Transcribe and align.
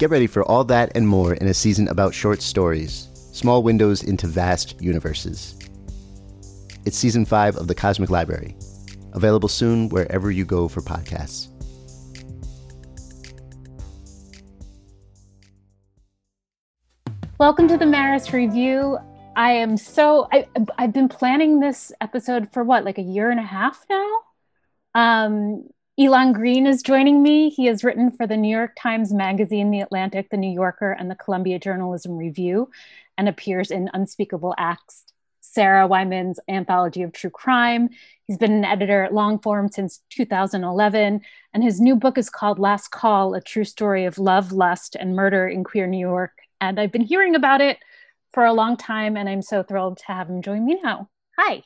Get 0.00 0.08
ready 0.08 0.26
for 0.26 0.42
all 0.44 0.64
that 0.64 0.92
and 0.94 1.06
more 1.06 1.34
in 1.34 1.46
a 1.46 1.52
season 1.52 1.86
about 1.88 2.14
short 2.14 2.40
stories, 2.40 3.10
small 3.34 3.62
windows 3.62 4.02
into 4.02 4.26
vast 4.26 4.80
universes. 4.80 5.58
It's 6.86 6.96
season 6.96 7.26
five 7.26 7.54
of 7.56 7.68
The 7.68 7.74
Cosmic 7.74 8.08
Library, 8.08 8.56
available 9.12 9.50
soon 9.50 9.90
wherever 9.90 10.30
you 10.30 10.46
go 10.46 10.68
for 10.68 10.80
podcasts. 10.80 11.48
Welcome 17.38 17.68
to 17.68 17.76
the 17.76 17.84
Maris 17.84 18.32
Review. 18.32 18.96
I 19.36 19.52
am 19.52 19.76
so 19.76 20.28
I, 20.32 20.48
I've 20.78 20.94
been 20.94 21.10
planning 21.10 21.60
this 21.60 21.92
episode 22.00 22.50
for 22.54 22.64
what, 22.64 22.86
like 22.86 22.96
a 22.96 23.02
year 23.02 23.30
and 23.30 23.38
a 23.38 23.42
half 23.42 23.84
now. 23.90 24.08
Um, 24.94 25.68
Elon 26.00 26.32
Green 26.32 26.66
is 26.66 26.82
joining 26.82 27.22
me. 27.22 27.50
He 27.50 27.66
has 27.66 27.84
written 27.84 28.10
for 28.10 28.26
the 28.26 28.36
New 28.38 28.48
York 28.48 28.72
Times 28.74 29.12
Magazine, 29.12 29.70
The 29.70 29.80
Atlantic, 29.80 30.30
The 30.30 30.38
New 30.38 30.50
Yorker, 30.50 30.92
and 30.92 31.10
the 31.10 31.14
Columbia 31.14 31.58
Journalism 31.58 32.16
Review, 32.16 32.70
and 33.18 33.28
appears 33.28 33.70
in 33.70 33.90
Unspeakable 33.92 34.54
Acts, 34.56 35.04
Sarah 35.42 35.86
Weinman's 35.86 36.40
anthology 36.48 37.02
of 37.02 37.12
true 37.12 37.28
crime. 37.28 37.90
He's 38.26 38.38
been 38.38 38.52
an 38.52 38.64
editor 38.64 39.04
at 39.04 39.12
Longform 39.12 39.74
since 39.74 40.00
2011, 40.08 41.20
and 41.52 41.62
his 41.62 41.82
new 41.82 41.96
book 41.96 42.16
is 42.16 42.30
called 42.30 42.58
Last 42.58 42.88
Call 42.88 43.34
A 43.34 43.42
True 43.42 43.64
Story 43.64 44.06
of 44.06 44.16
Love, 44.16 44.52
Lust, 44.52 44.96
and 44.98 45.14
Murder 45.14 45.48
in 45.48 45.64
Queer 45.64 45.86
New 45.86 46.00
York. 46.00 46.32
And 46.62 46.80
I've 46.80 46.92
been 46.92 47.02
hearing 47.02 47.34
about 47.34 47.60
it 47.60 47.76
for 48.32 48.46
a 48.46 48.54
long 48.54 48.78
time, 48.78 49.18
and 49.18 49.28
I'm 49.28 49.42
so 49.42 49.62
thrilled 49.62 49.98
to 49.98 50.06
have 50.06 50.30
him 50.30 50.40
join 50.40 50.64
me 50.64 50.80
now. 50.82 51.10
Hi. 51.36 51.62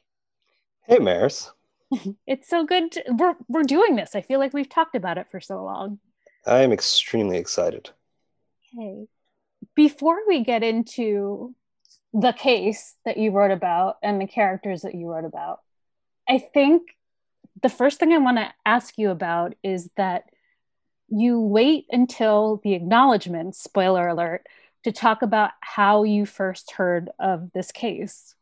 Hey, 0.88 0.98
Maris. 0.98 1.52
it's 2.26 2.48
so 2.48 2.64
good. 2.64 2.92
To, 2.92 3.04
we're 3.18 3.36
we're 3.48 3.62
doing 3.62 3.96
this. 3.96 4.14
I 4.14 4.22
feel 4.22 4.38
like 4.38 4.52
we've 4.52 4.68
talked 4.68 4.96
about 4.96 5.18
it 5.18 5.26
for 5.30 5.40
so 5.40 5.62
long. 5.64 5.98
I 6.46 6.62
am 6.62 6.72
extremely 6.72 7.38
excited. 7.38 7.90
Okay. 8.76 9.06
Before 9.74 10.18
we 10.26 10.44
get 10.44 10.62
into 10.62 11.54
the 12.12 12.32
case 12.32 12.94
that 13.04 13.16
you 13.16 13.30
wrote 13.30 13.50
about 13.50 13.96
and 14.02 14.20
the 14.20 14.26
characters 14.26 14.82
that 14.82 14.94
you 14.94 15.08
wrote 15.08 15.24
about, 15.24 15.60
I 16.28 16.38
think 16.38 16.82
the 17.62 17.68
first 17.68 17.98
thing 17.98 18.12
I 18.12 18.18
want 18.18 18.38
to 18.38 18.52
ask 18.66 18.98
you 18.98 19.10
about 19.10 19.54
is 19.62 19.90
that 19.96 20.24
you 21.08 21.40
wait 21.40 21.86
until 21.90 22.60
the 22.62 22.74
acknowledgments, 22.74 23.62
spoiler 23.62 24.08
alert, 24.08 24.46
to 24.84 24.92
talk 24.92 25.22
about 25.22 25.50
how 25.60 26.02
you 26.02 26.26
first 26.26 26.72
heard 26.72 27.10
of 27.18 27.52
this 27.52 27.72
case. 27.72 28.34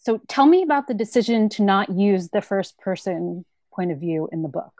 So 0.00 0.18
tell 0.28 0.46
me 0.46 0.62
about 0.62 0.88
the 0.88 0.94
decision 0.94 1.50
to 1.50 1.62
not 1.62 1.90
use 1.90 2.30
the 2.30 2.40
first 2.40 2.78
person 2.78 3.44
point 3.72 3.92
of 3.92 3.98
view 3.98 4.28
in 4.32 4.42
the 4.42 4.48
book. 4.48 4.72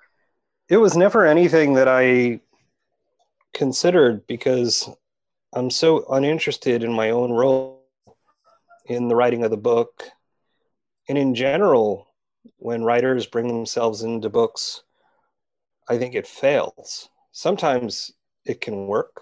It 0.68 0.78
was 0.78 0.96
never 0.96 1.26
anything 1.26 1.74
that 1.74 1.88
I 1.88 2.40
considered 3.52 4.26
because 4.26 4.88
I'm 5.52 5.70
so 5.70 6.06
uninterested 6.10 6.82
in 6.82 6.92
my 6.92 7.10
own 7.10 7.32
role 7.32 7.84
in 8.86 9.08
the 9.08 9.16
writing 9.16 9.44
of 9.44 9.50
the 9.50 9.58
book. 9.58 10.04
And 11.08 11.18
in 11.18 11.34
general, 11.34 12.08
when 12.56 12.82
writers 12.82 13.26
bring 13.26 13.48
themselves 13.48 14.02
into 14.02 14.30
books, 14.30 14.84
I 15.88 15.98
think 15.98 16.14
it 16.14 16.26
fails. 16.26 17.10
Sometimes 17.32 18.12
it 18.46 18.60
can 18.62 18.86
work, 18.86 19.20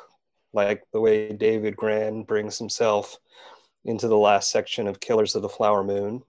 like 0.52 0.84
the 0.92 1.00
way 1.00 1.32
David 1.32 1.76
Grann 1.76 2.22
brings 2.22 2.56
himself 2.56 3.18
into 3.88 4.06
the 4.06 4.18
last 4.18 4.50
section 4.50 4.86
of 4.86 5.00
Killers 5.00 5.34
of 5.34 5.40
the 5.40 5.48
Flower 5.48 5.82
Moon, 5.82 6.22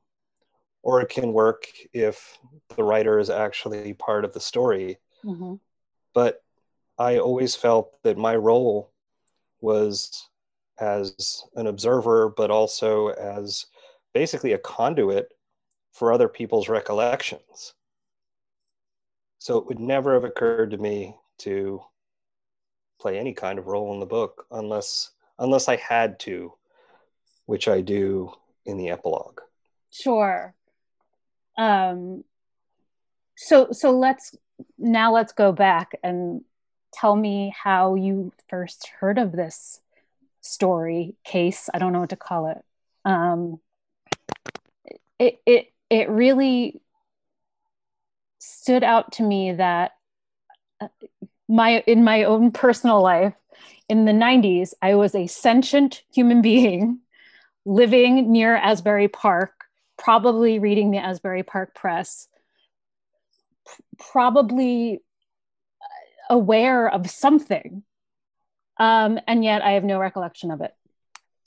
or 0.81 1.02
it 1.02 1.09
can 1.09 1.34
work 1.34 1.66
if 1.92 2.40
the 2.78 2.84
writer 2.84 3.20
is 3.20 3.30
actually 3.30 3.94
part 3.94 4.24
of 4.24 4.31
the 4.34 4.40
story. 4.40 4.97
Mm-hmm. 5.25 5.56
But 6.14 6.42
I 6.98 7.18
always 7.18 7.56
felt 7.56 8.02
that 8.03 8.18
my 8.18 8.38
role 8.38 8.94
was 9.59 10.30
as 10.80 11.44
an 11.56 11.68
observer, 11.68 12.30
but 12.30 12.50
also 12.50 13.09
as 13.09 13.66
basically 14.14 14.53
a 14.53 14.58
conduit 14.58 15.34
for 15.92 16.14
other 16.14 16.30
people's 16.30 16.69
recollections. 16.69 17.74
So 19.40 19.58
it 19.58 19.66
would 19.66 19.80
never 19.80 20.14
have 20.14 20.24
occurred 20.24 20.72
to 20.72 20.78
me 20.78 21.14
to 21.40 21.81
play 23.02 23.19
any 23.19 23.34
kind 23.34 23.59
of 23.59 23.68
role 23.68 23.94
in 23.94 24.00
the 24.00 24.06
book 24.06 24.46
unless 24.52 25.12
unless 25.40 25.69
I 25.69 25.78
had 25.78 26.19
to 26.22 26.53
which 27.50 27.68
I 27.68 27.82
do 27.82 28.32
in 28.64 28.78
the 28.78 28.90
epilogue. 28.90 29.42
Sure. 29.90 30.54
Um, 31.58 32.24
so 33.36 33.70
so 33.72 33.90
let's 33.90 34.36
now 34.78 35.12
let's 35.16 35.34
go 35.34 35.52
back 35.52 35.98
and 36.04 36.44
tell 36.94 37.16
me 37.16 37.52
how 37.58 37.96
you 37.96 38.32
first 38.50 38.92
heard 39.00 39.18
of 39.18 39.32
this 39.32 39.82
story 40.42 41.16
case. 41.24 41.72
I 41.74 41.80
don't 41.80 41.92
know 41.92 42.02
what 42.02 42.12
to 42.12 42.16
call 42.16 42.52
it. 42.52 42.64
Um, 43.04 43.60
it 45.18 45.42
it 45.48 45.74
it 45.90 46.08
really 46.08 46.80
stood 48.38 48.84
out 48.84 49.14
to 49.14 49.24
me 49.24 49.54
that 49.54 49.94
uh, 50.80 50.90
my 51.48 51.84
in 51.88 52.04
my 52.04 52.26
own 52.26 52.52
personal 52.52 53.02
life 53.02 53.34
in 53.90 54.06
the 54.06 54.12
90s 54.12 54.74
i 54.84 54.94
was 54.94 55.16
a 55.16 55.26
sentient 55.26 56.04
human 56.14 56.42
being 56.44 57.00
living 57.66 58.31
near 58.31 58.56
Asbury 58.56 59.08
Park, 59.08 59.53
probably 59.97 60.59
reading 60.59 60.92
the 60.92 60.97
Asbury 60.97 61.44
Park 61.44 61.75
Press, 61.75 62.28
probably 64.12 65.01
aware 66.30 66.89
of 66.89 67.10
something. 67.10 67.83
Um, 68.78 69.19
and 69.28 69.44
yet 69.44 69.62
I 69.62 69.72
have 69.72 69.83
no 69.83 70.00
recollection 70.00 70.51
of 70.51 70.62
it, 70.62 70.74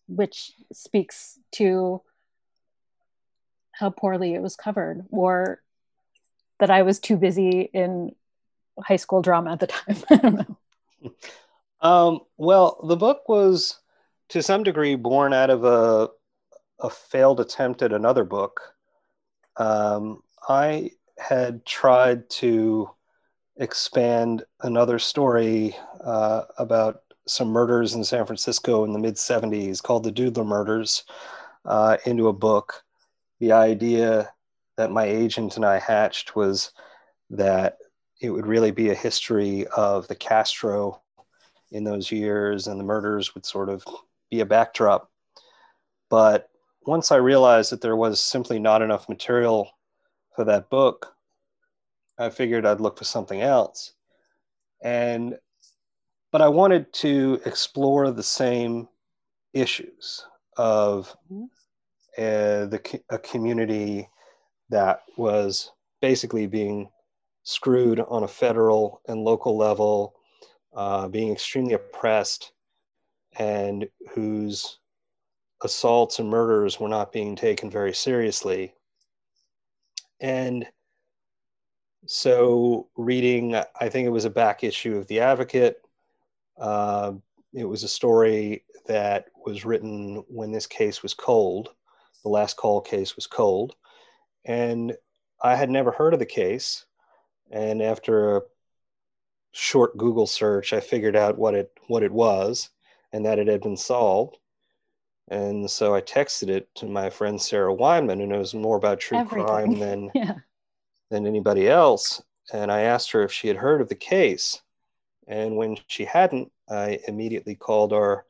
which 0.06 0.52
speaks 0.72 1.38
to 1.52 2.02
how 3.72 3.90
poorly 3.90 4.34
it 4.34 4.42
was 4.42 4.54
covered 4.54 5.06
or 5.10 5.62
that 6.60 6.70
I 6.70 6.82
was 6.82 7.00
too 7.00 7.16
busy 7.16 7.62
in 7.72 8.14
high 8.78 8.96
school 8.96 9.22
drama 9.22 9.52
at 9.52 9.60
the 9.60 9.66
time. 9.66 9.96
I 10.10 10.16
don't 10.16 10.48
know. 11.02 11.12
Um, 11.80 12.20
well, 12.36 12.78
the 12.86 12.96
book 12.96 13.28
was 13.28 13.80
to 14.32 14.42
some 14.42 14.62
degree 14.62 14.94
born 14.94 15.34
out 15.34 15.50
of 15.50 15.62
a, 15.64 16.08
a 16.80 16.88
failed 16.88 17.38
attempt 17.38 17.82
at 17.82 17.92
another 17.92 18.24
book. 18.24 18.62
Um, 19.58 20.22
I 20.48 20.92
had 21.18 21.66
tried 21.66 22.30
to 22.30 22.88
expand 23.58 24.42
another 24.62 24.98
story 24.98 25.76
uh, 26.02 26.44
about 26.56 27.02
some 27.26 27.48
murders 27.48 27.92
in 27.92 28.02
San 28.04 28.24
Francisco 28.24 28.84
in 28.84 28.94
the 28.94 28.98
mid 28.98 29.16
70s 29.16 29.82
called 29.82 30.02
the 30.02 30.10
Doodler 30.10 30.46
Murders 30.46 31.04
uh, 31.66 31.98
into 32.06 32.28
a 32.28 32.32
book 32.32 32.82
the 33.38 33.52
idea 33.52 34.32
that 34.78 34.90
my 34.90 35.04
agent 35.04 35.56
and 35.56 35.64
I 35.66 35.78
hatched 35.78 36.34
was 36.34 36.70
that 37.28 37.76
it 38.22 38.30
would 38.30 38.46
really 38.46 38.70
be 38.70 38.88
a 38.88 38.94
history 38.94 39.66
of 39.76 40.08
the 40.08 40.14
Castro 40.14 41.02
in 41.70 41.84
those 41.84 42.10
years, 42.10 42.66
and 42.66 42.80
the 42.80 42.84
murders 42.84 43.34
would 43.34 43.44
sort 43.44 43.68
of 43.68 43.84
be 44.32 44.40
a 44.40 44.46
backdrop. 44.46 45.10
But 46.08 46.48
once 46.86 47.12
I 47.12 47.16
realized 47.16 47.70
that 47.70 47.82
there 47.82 47.96
was 47.96 48.18
simply 48.18 48.58
not 48.58 48.80
enough 48.80 49.08
material 49.08 49.70
for 50.34 50.44
that 50.46 50.70
book, 50.70 51.14
I 52.18 52.30
figured 52.30 52.64
I'd 52.64 52.80
look 52.80 52.98
for 52.98 53.04
something 53.04 53.42
else. 53.42 53.92
And 54.82 55.38
but 56.32 56.40
I 56.40 56.48
wanted 56.48 56.90
to 56.94 57.40
explore 57.44 58.10
the 58.10 58.22
same 58.22 58.88
issues 59.52 60.24
of 60.56 61.14
uh, 62.16 62.66
the 62.72 63.00
a 63.10 63.18
community 63.18 64.08
that 64.70 65.02
was 65.18 65.72
basically 66.00 66.46
being 66.46 66.88
screwed 67.42 68.00
on 68.00 68.22
a 68.22 68.28
federal 68.28 69.02
and 69.08 69.24
local 69.24 69.58
level, 69.58 70.14
uh, 70.74 71.06
being 71.08 71.32
extremely 71.32 71.74
oppressed, 71.74 72.51
and 73.38 73.88
whose 74.14 74.78
assaults 75.62 76.18
and 76.18 76.28
murders 76.28 76.78
were 76.78 76.88
not 76.88 77.12
being 77.12 77.36
taken 77.36 77.70
very 77.70 77.94
seriously. 77.94 78.74
And 80.20 80.66
so, 82.06 82.88
reading, 82.96 83.54
I 83.54 83.88
think 83.88 84.06
it 84.06 84.10
was 84.10 84.24
a 84.24 84.30
back 84.30 84.64
issue 84.64 84.96
of 84.96 85.06
The 85.06 85.20
Advocate. 85.20 85.80
Uh, 86.58 87.12
it 87.54 87.64
was 87.64 87.84
a 87.84 87.88
story 87.88 88.64
that 88.86 89.26
was 89.44 89.64
written 89.64 90.24
when 90.28 90.50
this 90.50 90.66
case 90.66 91.02
was 91.02 91.14
cold. 91.14 91.70
The 92.24 92.28
last 92.28 92.56
call 92.56 92.80
case 92.80 93.14
was 93.14 93.26
cold. 93.26 93.74
And 94.44 94.96
I 95.42 95.54
had 95.54 95.70
never 95.70 95.92
heard 95.92 96.12
of 96.12 96.18
the 96.18 96.26
case. 96.26 96.86
And 97.50 97.82
after 97.82 98.36
a 98.36 98.42
short 99.52 99.96
Google 99.96 100.26
search, 100.26 100.72
I 100.72 100.80
figured 100.80 101.16
out 101.16 101.38
what 101.38 101.54
it 101.54 101.70
what 101.86 102.02
it 102.02 102.12
was 102.12 102.70
and 103.12 103.24
that 103.26 103.38
it 103.38 103.48
had 103.48 103.60
been 103.60 103.76
solved. 103.76 104.38
And 105.28 105.70
so 105.70 105.94
I 105.94 106.00
texted 106.00 106.48
it 106.48 106.68
to 106.76 106.86
my 106.86 107.08
friend 107.10 107.40
Sarah 107.40 107.74
Weinman, 107.74 108.18
who 108.18 108.26
knows 108.26 108.54
more 108.54 108.76
about 108.76 109.00
true 109.00 109.18
Everything. 109.18 109.46
crime 109.46 109.78
than 109.78 110.10
Yeah. 110.14 110.34
than 111.10 111.26
anybody 111.26 111.68
else. 111.68 112.22
And 112.52 112.70
I 112.72 112.82
asked 112.82 113.12
her 113.12 113.22
if 113.22 113.32
she 113.32 113.48
had 113.48 113.56
heard 113.56 113.80
of 113.80 113.88
the 113.88 113.94
case. 113.94 114.60
And 115.28 115.56
when 115.56 115.76
she 115.86 116.04
hadn't, 116.04 116.50
I 116.68 116.98
immediately 117.06 117.54
called 117.54 117.92
our 117.92 118.24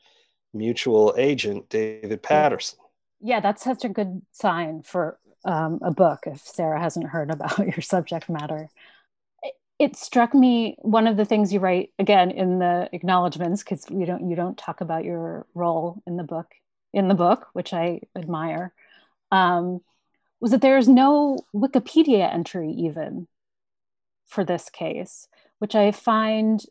mutual 0.52 1.14
agent, 1.16 1.68
David 1.70 2.22
Patterson. 2.22 2.78
Yeah, 3.20 3.40
that's 3.40 3.64
such 3.64 3.84
a 3.84 3.88
good 3.88 4.22
sign 4.32 4.82
for 4.82 5.18
um, 5.44 5.78
a 5.82 5.90
book 5.90 6.20
if 6.26 6.40
Sarah 6.40 6.80
hasn't 6.80 7.08
heard 7.08 7.30
about 7.32 7.58
your 7.58 7.80
subject 7.80 8.28
matter. 8.28 8.68
It, 9.82 9.96
struck 9.96 10.32
me 10.34 10.76
one 10.78 11.06
of 11.06 11.16
the 11.16 11.24
things 11.24 11.52
you 11.52 11.58
write 11.58 11.90
again 11.98 12.30
in 12.30 12.60
the 12.60 12.88
acknowledgments 12.92 13.62
because 13.62 13.84
you 13.90 14.06
don't 14.06 14.30
you 14.30 14.36
don't 14.36 14.56
talk 14.56 14.80
about 14.80 15.04
your 15.04 15.46
role 15.54 16.02
in 16.06 16.16
the 16.16 16.22
book 16.22 16.54
in 16.92 17.08
the 17.08 17.14
book, 17.14 17.48
which 17.52 17.72
I 17.72 18.00
admire, 18.14 18.72
um, 19.30 19.80
was 20.40 20.50
that 20.50 20.60
there 20.60 20.78
is 20.78 20.88
no 20.88 21.38
Wikipedia 21.54 22.32
entry 22.32 22.70
even 22.70 23.28
for 24.26 24.44
this 24.44 24.68
case, 24.68 25.28
which 25.58 25.74
I 25.74 25.92
find 25.92 26.62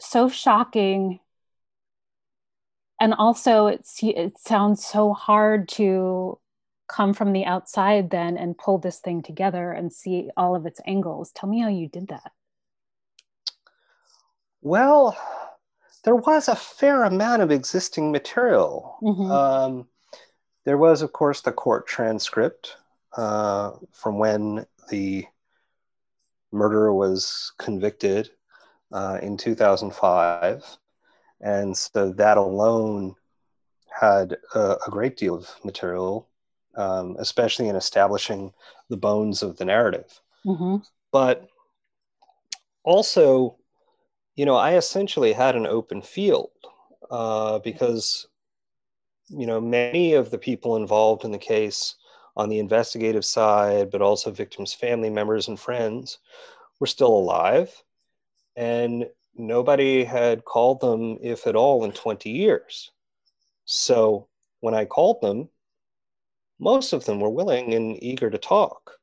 so 0.00 0.28
shocking. 0.28 1.20
And 3.00 3.14
also 3.14 3.68
it's 3.68 4.02
it 4.02 4.38
sounds 4.38 4.84
so 4.84 5.12
hard 5.14 5.68
to 5.70 6.38
come 6.88 7.12
from 7.14 7.32
the 7.32 7.44
outside 7.44 8.10
then 8.10 8.36
and 8.36 8.58
pull 8.58 8.78
this 8.78 8.98
thing 8.98 9.22
together 9.22 9.72
and 9.72 9.92
see 9.92 10.30
all 10.36 10.56
of 10.56 10.66
its 10.66 10.80
angles 10.86 11.30
tell 11.32 11.48
me 11.48 11.60
how 11.60 11.68
you 11.68 11.88
did 11.88 12.08
that 12.08 12.32
Well, 14.60 15.16
there 16.04 16.16
was 16.16 16.48
a 16.48 16.56
fair 16.56 17.04
amount 17.04 17.42
of 17.42 17.50
existing 17.50 18.10
material. 18.10 18.96
Mhm. 19.02 19.30
Um, 19.30 19.88
there 20.64 20.78
was, 20.78 21.02
of 21.02 21.12
course, 21.12 21.40
the 21.40 21.52
court 21.52 21.86
transcript 21.86 22.76
uh, 23.16 23.72
from 23.92 24.18
when 24.18 24.66
the 24.90 25.26
murderer 26.52 26.92
was 26.92 27.52
convicted 27.58 28.30
uh, 28.92 29.18
in 29.22 29.36
2005. 29.36 30.78
And 31.40 31.76
so 31.76 32.12
that 32.12 32.36
alone 32.36 33.14
had 33.88 34.36
a, 34.54 34.76
a 34.86 34.90
great 34.90 35.16
deal 35.16 35.34
of 35.36 35.50
material, 35.64 36.28
um, 36.78 37.16
especially 37.18 37.68
in 37.68 37.76
establishing 37.76 38.52
the 38.88 38.96
bones 38.96 39.42
of 39.42 39.56
the 39.58 39.64
narrative 39.64 40.20
Mhm. 40.46 40.82
but 41.12 41.48
also 42.84 43.56
you 44.36 44.46
know 44.46 44.56
i 44.56 44.76
essentially 44.76 45.32
had 45.32 45.56
an 45.56 45.66
open 45.66 46.00
field 46.00 46.50
uh, 47.10 47.58
because 47.58 48.26
you 49.28 49.46
know 49.46 49.60
many 49.60 50.14
of 50.14 50.30
the 50.30 50.38
people 50.38 50.76
involved 50.76 51.24
in 51.24 51.32
the 51.32 51.38
case 51.54 51.96
on 52.36 52.48
the 52.48 52.58
investigative 52.60 53.24
side 53.24 53.90
but 53.90 54.00
also 54.02 54.30
victims 54.30 54.72
family 54.72 55.10
members 55.10 55.48
and 55.48 55.58
friends 55.58 56.18
were 56.80 56.86
still 56.86 57.14
alive 57.14 57.82
and 58.56 59.06
nobody 59.34 60.04
had 60.04 60.44
called 60.44 60.80
them 60.80 61.18
if 61.20 61.46
at 61.46 61.56
all 61.56 61.84
in 61.84 61.92
20 61.92 62.30
years 62.30 62.92
so 63.64 64.28
when 64.60 64.74
i 64.74 64.84
called 64.84 65.20
them 65.20 65.48
most 66.58 66.92
of 66.92 67.04
them 67.04 67.20
were 67.20 67.30
willing 67.30 67.74
and 67.74 68.02
eager 68.02 68.30
to 68.30 68.38
talk 68.38 68.98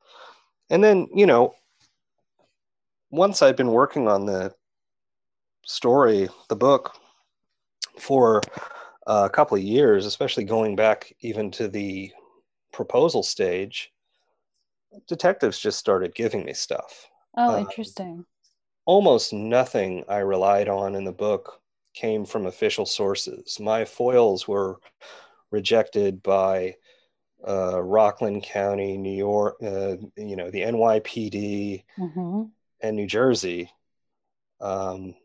and 0.70 0.84
then 0.84 1.08
you 1.14 1.26
know 1.26 1.54
once 3.16 3.42
I'd 3.42 3.56
been 3.56 3.72
working 3.72 4.08
on 4.08 4.26
the 4.26 4.54
story, 5.66 6.28
the 6.50 6.56
book, 6.56 6.96
for 8.00 8.42
a 9.08 9.30
couple 9.30 9.58
of 9.58 9.64
years, 9.64 10.06
especially 10.06 10.44
going 10.44 10.76
back 10.76 11.14
even 11.22 11.50
to 11.52 11.68
the 11.68 12.12
proposal 12.74 13.24
stage, 13.24 13.92
detectives 15.08 15.60
just 15.60 15.80
started 15.80 16.16
giving 16.16 16.46
me 16.46 16.54
stuff. 16.54 17.10
oh 17.38 17.56
Uh, 17.56 17.60
interesting 17.60 18.26
Almost 18.88 19.34
nothing 19.34 20.04
I 20.08 20.20
relied 20.20 20.70
on 20.70 20.94
in 20.94 21.06
the 21.06 21.12
book 21.12 21.60
came 21.96 22.24
from 22.24 22.46
official 22.46 22.86
sources. 22.86 23.60
My 23.60 23.84
FOILs 23.84 24.48
were 24.48 24.80
rejected 25.50 26.22
by 26.22 26.76
uh, 27.48 27.82
Rockland 27.82 28.44
County, 28.44 28.98
New 28.98 29.16
York, 29.16 29.58
uh, 29.62 29.98
you 30.18 30.36
know, 30.36 30.50
the 30.52 30.62
NYPD, 30.62 31.84
Mhm. 31.98 32.52
and 32.82 32.96
New 32.96 33.08
Jersey, 33.08 33.72
um, 34.60 35.16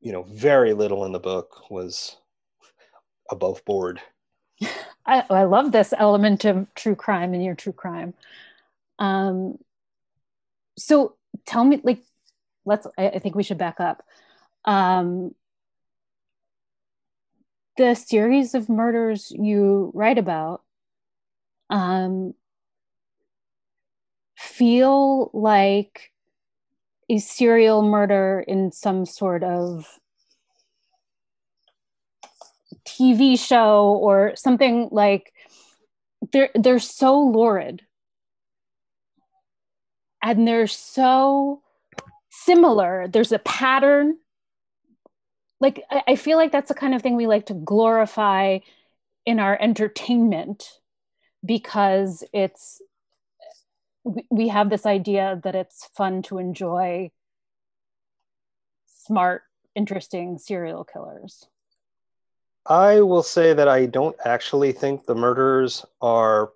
you 0.00 0.12
know, 0.12 0.22
very 0.22 0.74
little 0.74 1.04
in 1.04 1.12
the 1.12 1.18
book 1.20 1.70
was 1.70 2.16
above 3.30 3.64
board. 3.64 4.00
I, 5.06 5.24
I 5.28 5.44
love 5.44 5.72
this 5.72 5.92
element 5.96 6.44
of 6.44 6.72
true 6.74 6.94
crime 6.94 7.34
in 7.34 7.40
your 7.40 7.54
true 7.54 7.72
crime. 7.72 8.14
Um, 8.98 9.58
so 10.78 11.16
tell 11.46 11.64
me, 11.64 11.80
like, 11.82 12.02
let's. 12.64 12.86
I, 12.98 13.08
I 13.10 13.18
think 13.18 13.34
we 13.34 13.42
should 13.42 13.58
back 13.58 13.80
up. 13.80 14.04
Um, 14.64 15.34
the 17.76 17.94
series 17.94 18.54
of 18.54 18.68
murders 18.68 19.32
you 19.32 19.90
write 19.94 20.18
about 20.18 20.62
um, 21.74 22.34
feel 24.36 25.28
like 25.34 26.12
a 27.10 27.18
serial 27.18 27.82
murder 27.82 28.44
in 28.46 28.70
some 28.70 29.04
sort 29.04 29.42
of 29.42 29.98
TV 32.86 33.36
show 33.36 33.98
or 34.00 34.36
something 34.36 34.88
like 34.92 35.32
they're 36.32 36.50
they're 36.54 36.78
so 36.78 37.20
lurid 37.20 37.82
and 40.22 40.46
they're 40.46 40.68
so 40.68 41.60
similar. 42.30 43.08
There's 43.08 43.32
a 43.32 43.40
pattern. 43.40 44.18
Like 45.58 45.82
I, 45.90 46.02
I 46.08 46.16
feel 46.16 46.38
like 46.38 46.52
that's 46.52 46.68
the 46.68 46.74
kind 46.74 46.94
of 46.94 47.02
thing 47.02 47.16
we 47.16 47.26
like 47.26 47.46
to 47.46 47.54
glorify 47.54 48.60
in 49.26 49.40
our 49.40 49.60
entertainment 49.60 50.78
because 51.44 52.24
it's 52.32 52.80
we- 54.30 54.48
have 54.48 54.70
this 54.70 54.86
idea 54.86 55.40
that 55.44 55.54
it's 55.54 55.86
fun 55.96 56.22
to 56.22 56.38
enjoy 56.38 57.10
smart, 58.86 59.42
interesting 59.74 60.38
serial 60.38 60.84
killers. 60.84 61.46
I 62.66 63.00
will 63.00 63.22
say 63.22 63.52
that 63.52 63.68
I 63.68 63.86
don't 63.86 64.16
actually 64.24 64.72
think 64.72 65.04
the 65.04 65.14
murders 65.14 65.84
are 66.00 66.52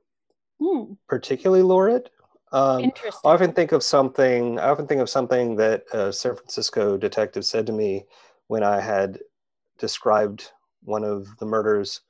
Hmm, 0.60 0.94
particularly 1.08 1.62
lurid. 1.62 2.10
Um, 2.50 2.84
interesting. 2.84 3.30
I 3.30 3.34
often 3.34 3.52
think 3.52 3.72
of 3.72 3.82
something. 3.82 4.58
I 4.58 4.70
often 4.70 4.86
think 4.86 5.00
of 5.00 5.10
something 5.10 5.56
that 5.56 5.84
a 5.92 6.12
San 6.12 6.34
Francisco 6.34 6.96
detective 6.96 7.44
said 7.44 7.66
to 7.66 7.72
me 7.72 8.06
when 8.46 8.62
I 8.62 8.80
had 8.80 9.20
described 9.78 10.50
one 10.82 11.04
of 11.04 11.36
the 11.38 11.46
murders 11.46 12.00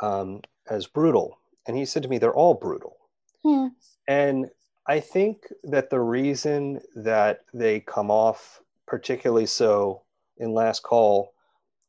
um, 0.00 0.40
as 0.68 0.86
brutal, 0.86 1.38
And 1.66 1.76
he 1.76 1.84
said 1.84 2.02
to 2.02 2.08
me, 2.08 2.18
they're 2.18 2.34
all 2.34 2.54
brutal. 2.54 2.96
Hmm. 3.42 3.68
And 4.06 4.50
I 4.86 5.00
think 5.00 5.44
that 5.64 5.90
the 5.90 6.00
reason 6.00 6.80
that 6.94 7.40
they 7.54 7.80
come 7.80 8.10
off 8.10 8.60
particularly 8.86 9.46
so 9.46 10.02
in 10.36 10.52
Last 10.52 10.82
Call 10.82 11.32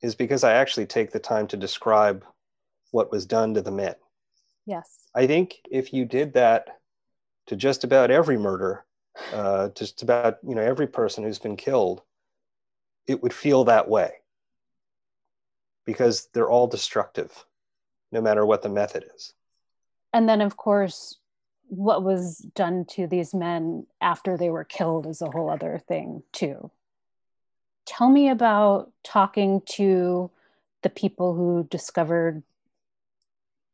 is 0.02 0.16
because 0.16 0.44
I 0.44 0.54
actually 0.54 0.86
take 0.86 1.12
the 1.12 1.20
time 1.20 1.48
to 1.48 1.58
describe 1.58 2.26
what 2.92 3.12
was 3.12 3.26
done 3.26 3.54
to 3.56 3.62
the 3.62 3.72
men. 3.72 3.96
Yes. 4.66 5.10
I 5.14 5.28
think 5.28 5.56
if 5.70 5.94
you 5.94 6.06
did 6.06 6.34
that 6.34 6.80
to 7.48 7.56
just 7.56 7.84
about 7.84 8.12
every 8.12 8.38
murder, 8.38 8.86
uh, 9.34 9.70
just 9.70 10.02
about 10.02 10.38
you 10.48 10.56
know 10.56 10.62
every 10.62 10.88
person 10.88 11.24
who's 11.24 11.40
been 11.40 11.56
killed, 11.56 12.02
it 13.08 13.22
would 13.22 13.34
feel 13.34 13.66
that 13.66 13.88
way 13.88 14.12
because 15.86 16.28
they're 16.34 16.50
all 16.50 16.68
destructive, 16.68 17.46
no 18.12 18.22
matter 18.22 18.46
what 18.46 18.62
the 18.62 18.70
method 18.70 19.06
is. 19.16 19.34
And 20.16 20.30
then, 20.30 20.40
of 20.40 20.56
course, 20.56 21.18
what 21.68 22.02
was 22.02 22.38
done 22.38 22.86
to 22.92 23.06
these 23.06 23.34
men 23.34 23.86
after 24.00 24.38
they 24.38 24.50
were 24.50 24.64
killed 24.64 25.08
is 25.08 25.22
a 25.22 25.30
whole 25.30 25.50
other 25.50 25.82
thing, 25.90 26.24
too. 26.32 26.72
Tell 27.86 28.10
me 28.10 28.30
about 28.30 28.94
talking 29.04 29.62
to 29.72 30.32
the 30.84 30.90
people 30.90 31.36
who 31.36 31.68
discovered 31.70 32.44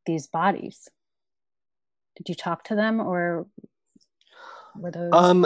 these 0.08 0.26
bodies. 0.26 0.90
Did 2.16 2.28
you 2.28 2.34
talk 2.34 2.64
to 2.66 2.76
them 2.76 3.00
or 3.00 3.46
were 4.76 4.90
those? 4.90 5.14
Um, 5.14 5.42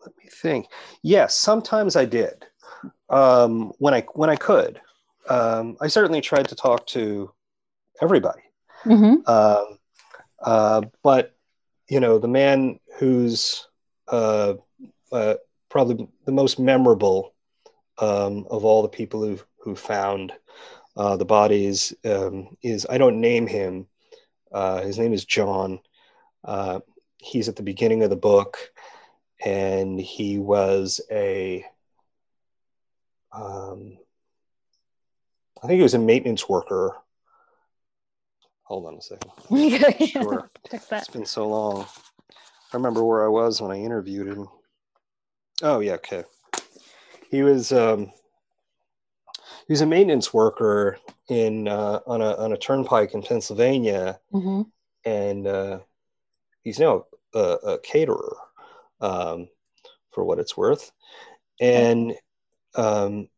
let 0.00 0.16
me 0.16 0.30
think. 0.30 0.68
Yes, 1.02 1.34
sometimes 1.34 1.96
I 1.96 2.06
did. 2.06 2.46
Um, 3.10 3.74
when 3.78 3.92
I 3.92 4.06
when 4.14 4.30
I 4.30 4.36
could, 4.36 4.80
um, 5.28 5.76
I 5.82 5.88
certainly 5.88 6.22
tried 6.22 6.48
to 6.48 6.54
talk 6.54 6.86
to 6.86 7.30
everybody. 8.02 8.42
Mhm. 8.84 9.26
Um, 9.28 9.78
uh, 10.42 10.82
but 11.02 11.34
you 11.88 12.00
know, 12.00 12.18
the 12.18 12.28
man 12.28 12.80
who's 12.98 13.68
uh, 14.08 14.54
uh, 15.12 15.34
probably 15.68 16.08
the 16.26 16.32
most 16.32 16.58
memorable 16.58 17.34
um, 17.98 18.46
of 18.50 18.64
all 18.64 18.82
the 18.82 18.88
people 18.88 19.22
who 19.22 19.38
who 19.58 19.76
found 19.76 20.32
uh, 20.96 21.16
the 21.16 21.24
bodies 21.24 21.94
um, 22.04 22.56
is 22.62 22.86
I 22.90 22.98
don't 22.98 23.20
name 23.20 23.46
him. 23.46 23.86
Uh, 24.52 24.82
his 24.82 24.98
name 24.98 25.12
is 25.12 25.24
John. 25.24 25.80
Uh, 26.44 26.80
he's 27.18 27.48
at 27.48 27.56
the 27.56 27.62
beginning 27.62 28.02
of 28.02 28.10
the 28.10 28.16
book, 28.16 28.58
and 29.44 30.00
he 30.00 30.38
was 30.38 31.00
a 31.10 31.64
um, 33.32 33.96
I 35.62 35.66
think 35.68 35.76
he 35.76 35.82
was 35.82 35.94
a 35.94 35.98
maintenance 35.98 36.48
worker. 36.48 36.96
Hold 38.72 38.86
on 38.86 38.94
a 38.94 39.02
second. 39.02 39.30
Sure. 40.08 40.50
That. 40.70 41.02
It's 41.02 41.08
been 41.08 41.26
so 41.26 41.46
long. 41.46 41.84
I 42.72 42.76
remember 42.76 43.04
where 43.04 43.22
I 43.22 43.28
was 43.28 43.60
when 43.60 43.70
I 43.70 43.78
interviewed 43.78 44.26
him. 44.26 44.48
Oh 45.60 45.80
yeah, 45.80 45.92
okay. 45.94 46.24
He 47.30 47.42
was 47.42 47.70
um, 47.70 48.06
he 49.66 49.72
was 49.74 49.82
a 49.82 49.86
maintenance 49.86 50.32
worker 50.32 50.96
in 51.28 51.68
uh, 51.68 52.00
on 52.06 52.22
a 52.22 52.34
on 52.36 52.54
a 52.54 52.56
turnpike 52.56 53.12
in 53.12 53.22
Pennsylvania, 53.22 54.18
mm-hmm. 54.32 54.62
and 55.04 55.46
uh, 55.46 55.80
he's 56.62 56.78
now 56.78 57.04
a, 57.34 57.38
a 57.38 57.78
caterer, 57.80 58.36
um, 59.02 59.48
for 60.12 60.24
what 60.24 60.38
it's 60.38 60.56
worth. 60.56 60.90
And 61.60 62.14
um, 62.74 63.28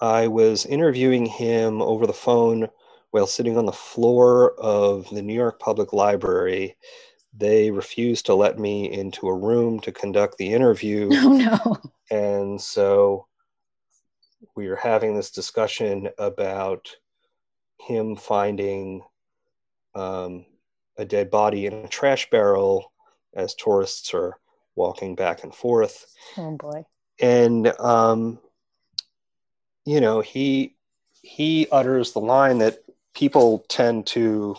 I 0.00 0.26
was 0.26 0.66
interviewing 0.66 1.26
him 1.26 1.80
over 1.80 2.04
the 2.04 2.12
phone 2.12 2.68
while 3.10 3.26
sitting 3.26 3.56
on 3.56 3.66
the 3.66 3.72
floor 3.72 4.54
of 4.58 5.08
the 5.10 5.22
New 5.22 5.34
York 5.34 5.58
Public 5.58 5.92
Library. 5.92 6.76
They 7.36 7.70
refused 7.70 8.26
to 8.26 8.34
let 8.34 8.58
me 8.58 8.90
into 8.92 9.28
a 9.28 9.36
room 9.36 9.80
to 9.80 9.92
conduct 9.92 10.38
the 10.38 10.52
interview. 10.52 11.10
Oh 11.14 11.32
no. 11.32 11.76
And 12.10 12.60
so 12.60 13.26
we 14.56 14.68
were 14.68 14.76
having 14.76 15.14
this 15.14 15.30
discussion 15.30 16.08
about 16.18 16.88
him 17.78 18.16
finding 18.16 19.02
um, 19.94 20.44
a 20.98 21.04
dead 21.04 21.30
body 21.30 21.66
in 21.66 21.72
a 21.72 21.88
trash 21.88 22.28
barrel 22.30 22.92
as 23.34 23.54
tourists 23.54 24.12
are 24.12 24.38
walking 24.74 25.14
back 25.14 25.44
and 25.44 25.54
forth. 25.54 26.06
Oh 26.36 26.56
boy. 26.56 26.84
And 27.20 27.68
um, 27.78 28.38
you 29.84 30.00
know, 30.00 30.20
he 30.20 30.76
he 31.22 31.68
utters 31.70 32.12
the 32.12 32.20
line 32.20 32.58
that 32.58 32.78
people 33.14 33.64
tend 33.68 34.06
to 34.06 34.56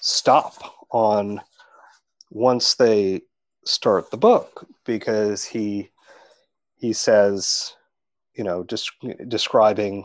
stop 0.00 0.74
on 0.90 1.40
once 2.30 2.74
they 2.74 3.22
start 3.64 4.10
the 4.10 4.16
book 4.16 4.66
because 4.84 5.44
he 5.44 5.90
he 6.76 6.92
says 6.92 7.74
you 8.34 8.44
know 8.44 8.62
just 8.64 8.92
describing 9.28 10.04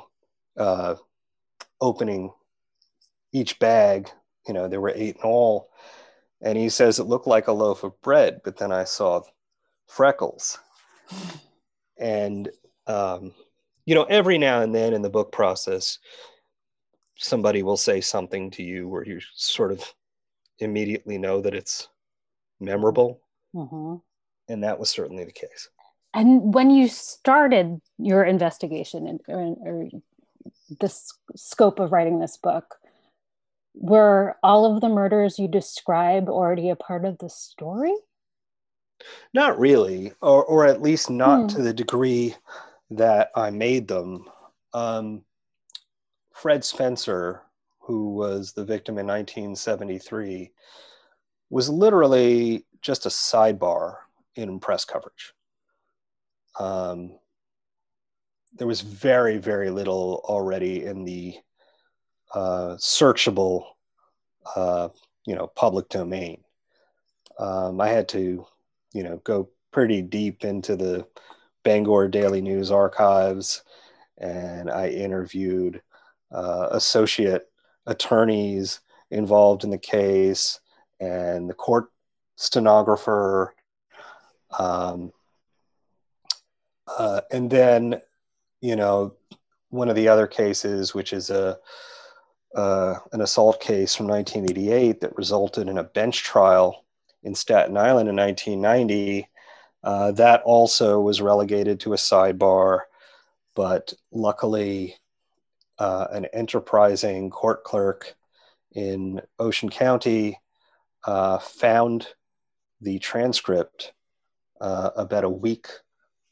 uh 0.58 0.96
opening 1.80 2.32
each 3.34 3.60
bag 3.60 4.10
you 4.48 4.54
know 4.54 4.68
there 4.68 4.82
were 4.82 4.94
eight 4.96 5.16
in 5.18 5.22
all 5.22 5.70
and 6.42 6.58
he 6.58 6.70
says 6.70 6.98
it 6.98 7.04
looked 7.04 7.28
like 7.28 7.48
a 7.48 7.52
loaf 7.52 7.84
of 7.84 8.00
bread 8.02 8.42
but 8.44 8.58
then 8.58 8.72
i 8.72 8.84
saw 8.84 9.22
freckles. 9.92 10.58
And 11.98 12.50
um 12.88 13.34
you 13.86 13.94
know 13.94 14.04
every 14.04 14.38
now 14.38 14.62
and 14.62 14.74
then 14.74 14.94
in 14.94 15.02
the 15.02 15.10
book 15.10 15.32
process 15.32 16.00
somebody 17.22 17.62
will 17.64 17.78
say 17.78 18.02
something 18.02 18.50
to 18.52 18.64
you 18.64 18.88
where 18.90 19.06
you 19.06 19.20
sort 19.36 19.72
of 19.72 19.84
immediately 20.60 21.18
know 21.18 21.40
that 21.42 21.54
it's 21.54 21.88
memorable 22.60 23.22
Mhm. 23.56 24.02
and 24.48 24.64
that 24.64 24.80
was 24.80 24.90
certainly 24.90 25.24
the 25.24 25.32
case 25.32 25.70
And 26.14 26.54
when 26.54 26.70
you 26.72 26.88
started 26.90 27.80
your 27.98 28.24
investigation 28.26 29.08
and 29.08 29.22
or, 29.30 29.56
or 29.66 29.90
the 30.80 30.90
scope 31.36 31.80
of 31.80 31.92
writing 31.94 32.20
this 32.20 32.36
book, 32.38 32.78
were 33.74 34.36
all 34.44 34.66
of 34.66 34.82
the 34.82 34.90
murders 34.90 35.40
you 35.40 35.48
describe 35.48 36.28
already 36.28 36.70
a 36.70 36.76
part 36.76 37.06
of 37.06 37.18
the 37.20 37.30
story? 37.30 37.96
Not 39.34 39.58
really, 39.58 40.12
or, 40.22 40.44
or 40.44 40.66
at 40.68 40.82
least 40.82 41.10
not 41.10 41.42
Hmm. 41.42 41.48
to 41.56 41.62
the 41.62 41.74
degree 41.74 42.36
that 42.90 43.32
I 43.36 43.50
made 43.50 43.88
them. 43.88 44.30
Um, 44.74 45.24
Fred 46.42 46.66
Spencer, 46.66 47.44
who 47.82 48.16
was 48.16 48.54
the 48.54 48.66
victim 48.66 48.98
in 48.98 49.06
1973, 49.06 50.52
was 51.52 51.70
literally 51.70 52.66
just 52.82 53.06
a 53.06 53.10
sidebar 53.10 53.98
in 54.34 54.60
press 54.60 54.84
coverage. 54.84 55.34
Um, 56.60 57.20
there 58.56 58.66
was 58.66 58.82
very, 58.82 59.38
very 59.38 59.70
little 59.70 60.24
already 60.24 60.84
in 60.84 61.06
the 61.06 61.36
uh, 62.34 62.76
searchable, 62.80 63.64
uh, 64.56 64.90
you 65.28 65.36
know, 65.36 65.46
public 65.46 65.90
domain. 65.90 66.44
Um, 67.38 67.80
I 67.80 67.90
had 67.90 68.10
to 68.10 68.48
you 68.94 69.04
know 69.04 69.18
go 69.18 69.48
pretty 69.72 70.02
deep 70.02 70.44
into 70.44 70.76
the 70.76 71.06
Bangor 71.64 72.08
Daily 72.08 72.42
News 72.42 72.72
archives, 72.72 73.62
and 74.18 74.72
I 74.72 74.88
interviewed 74.88 75.84
uh, 76.32 76.70
associate 76.72 77.50
attorneys 77.86 78.80
involved 79.10 79.64
in 79.64 79.70
the 79.70 79.78
case 79.78 80.60
and 81.00 81.50
the 81.50 81.54
court 81.54 81.92
stenographer. 82.36 83.54
Um, 84.58 85.12
uh, 86.88 87.22
and 87.32 87.50
then, 87.50 88.02
you 88.62 88.76
know, 88.76 89.14
one 89.70 89.90
of 89.90 89.96
the 89.96 90.08
other 90.08 90.28
cases, 90.28 90.94
which 90.94 91.14
is 91.14 91.30
a 91.30 91.58
uh, 92.56 92.96
an 93.14 93.22
assault 93.22 93.62
case 93.62 93.96
from 93.96 94.08
1988 94.08 95.00
that 95.02 95.16
resulted 95.16 95.70
in 95.70 95.78
a 95.78 95.84
bench 95.84 96.24
trial 96.24 96.84
in 97.24 97.34
Staten 97.34 97.78
Island 97.78 98.10
in 98.10 98.16
1990. 98.16 99.28
Uh, 99.84 100.12
that 100.12 100.42
also 100.44 101.00
was 101.00 101.22
relegated 101.22 101.80
to 101.80 101.94
a 101.94 101.98
sidebar, 101.98 102.82
but 103.56 103.94
luckily, 104.12 104.96
uh, 105.82 106.08
an 106.12 106.26
enterprising 106.26 107.32
court 107.32 107.64
clerk 107.64 108.14
in 108.74 109.20
Ocean 109.40 109.68
County 109.68 110.40
uh, 111.06 111.40
found 111.40 112.10
the 112.82 113.00
transcript 113.00 113.92
uh, 114.60 114.92
about 114.96 115.24
a 115.24 115.30
week 115.30 115.70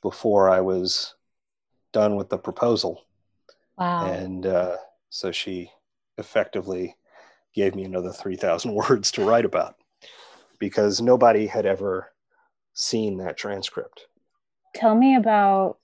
before 0.03 0.51
I 0.51 0.61
was 0.61 1.15
done 1.91 2.15
with 2.15 2.29
the 2.29 2.37
proposal. 2.37 3.05
Wow. 3.75 4.11
And 4.11 4.45
uh, 4.45 4.77
so 5.09 5.31
she 5.31 5.71
effectively 6.19 6.95
gave 7.55 7.73
me 7.73 7.85
another 7.85 8.11
3,000 8.11 8.71
words 8.75 9.09
to 9.13 9.25
write 9.25 9.45
about 9.45 9.77
because 10.59 11.01
nobody 11.01 11.47
had 11.47 11.65
ever 11.65 12.11
seen 12.73 13.17
that 13.17 13.35
transcript. 13.35 14.05
Tell 14.75 14.93
me 14.93 15.15
about 15.15 15.79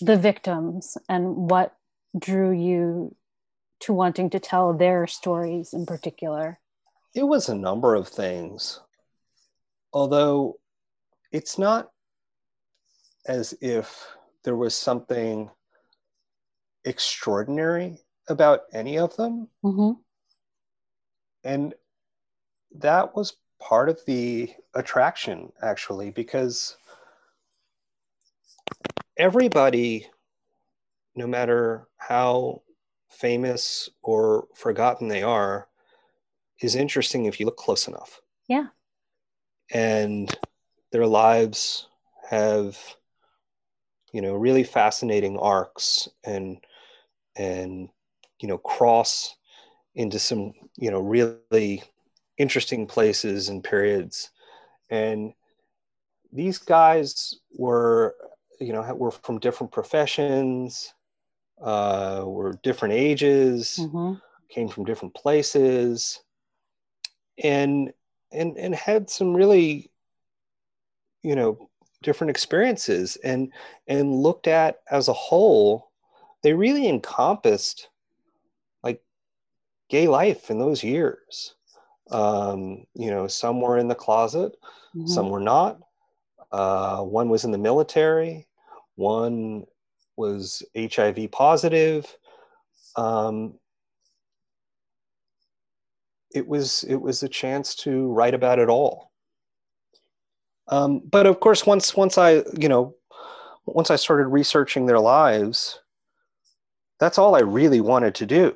the 0.00 0.16
victims 0.16 0.96
and 1.08 1.50
what 1.50 1.74
drew 2.18 2.52
you 2.52 3.14
to 3.80 3.92
wanting 3.92 4.30
to 4.30 4.38
tell 4.38 4.72
their 4.72 5.06
stories 5.06 5.72
in 5.72 5.86
particular? 5.86 6.58
It 7.14 7.24
was 7.24 7.48
a 7.48 7.54
number 7.54 7.94
of 7.94 8.08
things. 8.08 8.80
Although 9.92 10.58
it's 11.30 11.58
not 11.58 11.90
as 13.26 13.54
if 13.60 14.06
there 14.44 14.56
was 14.56 14.74
something 14.74 15.50
extraordinary 16.84 17.98
about 18.28 18.62
any 18.72 18.98
of 18.98 19.16
them. 19.16 19.48
Mm-hmm. 19.64 20.00
And 21.44 21.74
that 22.78 23.14
was 23.14 23.36
part 23.60 23.88
of 23.88 24.00
the 24.06 24.52
attraction, 24.74 25.52
actually, 25.62 26.10
because 26.10 26.76
everybody, 29.16 30.06
no 31.14 31.26
matter 31.26 31.86
how 31.98 32.62
famous 33.08 33.90
or 34.02 34.48
forgotten 34.54 35.08
they 35.08 35.22
are, 35.22 35.68
is 36.60 36.74
interesting 36.74 37.24
if 37.24 37.40
you 37.40 37.46
look 37.46 37.56
close 37.56 37.88
enough. 37.88 38.20
Yeah. 38.48 38.66
And 39.72 40.34
their 40.90 41.06
lives 41.06 41.88
have, 42.28 42.78
you 44.12 44.20
know, 44.22 44.34
really 44.34 44.64
fascinating 44.64 45.38
arcs 45.38 46.08
and 46.24 46.58
and 47.36 47.88
you 48.40 48.48
know 48.48 48.58
cross 48.58 49.36
into 49.94 50.18
some 50.18 50.52
you 50.76 50.90
know 50.90 51.00
really 51.00 51.82
interesting 52.38 52.86
places 52.86 53.48
and 53.48 53.62
periods 53.64 54.30
and 54.90 55.32
these 56.32 56.58
guys 56.58 57.34
were 57.56 58.14
you 58.60 58.72
know 58.72 58.82
were 58.94 59.10
from 59.10 59.38
different 59.38 59.72
professions 59.72 60.92
uh, 61.62 62.24
were 62.26 62.58
different 62.62 62.94
ages 62.94 63.76
Mm-hmm. 63.78 64.14
came 64.50 64.68
from 64.68 64.84
different 64.84 65.14
places 65.14 66.22
and 67.42 67.92
and 68.32 68.56
and 68.58 68.74
had 68.74 69.08
some 69.10 69.34
really 69.34 69.90
you 71.22 71.34
know 71.34 71.68
different 72.02 72.30
experiences 72.30 73.16
and 73.24 73.52
and 73.86 74.12
looked 74.12 74.46
at 74.46 74.80
as 74.90 75.08
a 75.08 75.12
whole 75.12 75.90
they 76.42 76.52
really 76.52 76.88
encompassed 76.88 77.88
like 78.82 79.02
gay 79.88 80.08
life 80.08 80.50
in 80.50 80.58
those 80.58 80.82
years 80.82 81.54
um 82.10 82.84
you 82.94 83.10
know 83.10 83.26
some 83.26 83.60
were 83.60 83.78
in 83.78 83.88
the 83.88 83.94
closet 83.94 84.56
Mhm. 84.94 85.08
some 85.08 85.30
were 85.30 85.40
not 85.40 85.78
uh 86.52 87.00
one 87.02 87.28
was 87.28 87.44
in 87.44 87.52
the 87.52 87.58
military 87.58 88.46
one 88.96 89.64
was 90.16 90.62
hiv 90.76 91.30
positive. 91.30 92.16
Um 92.96 93.54
it 96.34 96.46
was 96.46 96.84
it 96.84 96.96
was 96.96 97.22
a 97.22 97.28
chance 97.28 97.74
to 97.76 98.10
write 98.12 98.34
about 98.34 98.58
it 98.58 98.68
all. 98.68 99.10
Um, 100.68 101.00
but 101.00 101.26
of 101.26 101.40
course 101.40 101.66
once 101.66 101.96
once 101.96 102.16
i 102.18 102.42
you 102.58 102.68
know 102.68 102.94
once 103.66 103.90
i 103.90 103.96
started 103.96 104.28
researching 104.28 104.86
their 104.86 105.00
lives 105.00 105.80
that's 106.98 107.18
all 107.18 107.34
i 107.34 107.40
really 107.40 107.80
wanted 107.80 108.14
to 108.16 108.26
do. 108.26 108.54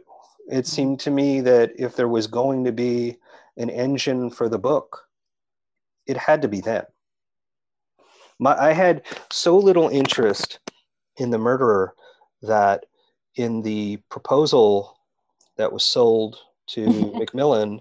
It 0.49 0.67
seemed 0.67 1.01
to 1.01 1.11
me 1.11 1.41
that 1.41 1.73
if 1.77 1.97
there 1.97 2.09
was 2.09 2.29
going 2.29 2.65
to 2.65 2.73
be 2.73 3.17
an 3.57 3.69
engine 3.71 4.31
for 4.31 4.49
the 4.49 4.59
book 4.59 5.03
it 6.07 6.17
had 6.17 6.41
to 6.43 6.49
be 6.49 6.61
them. 6.61 6.85
My, 8.39 8.57
i 8.57 8.73
had 8.73 9.03
so 9.31 9.59
little 9.59 9.89
interest 9.89 10.61
in 11.17 11.31
the 11.31 11.39
murderer 11.39 11.95
that 12.43 12.87
in 13.35 13.63
the 13.63 13.99
proposal 14.09 14.99
that 15.57 15.73
was 15.73 15.85
sold 15.85 16.39
to 16.69 17.13
Macmillan, 17.19 17.81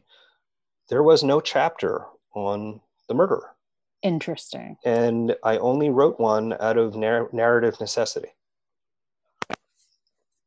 there 0.89 1.03
was 1.03 1.23
no 1.23 1.41
chapter 1.41 2.05
on 2.33 2.81
the 3.07 3.13
murderer. 3.13 3.55
Interesting. 4.01 4.77
And 4.85 5.35
I 5.43 5.57
only 5.57 5.89
wrote 5.89 6.19
one 6.19 6.53
out 6.59 6.77
of 6.77 6.95
narr- 6.95 7.29
narrative 7.31 7.79
necessity. 7.79 8.29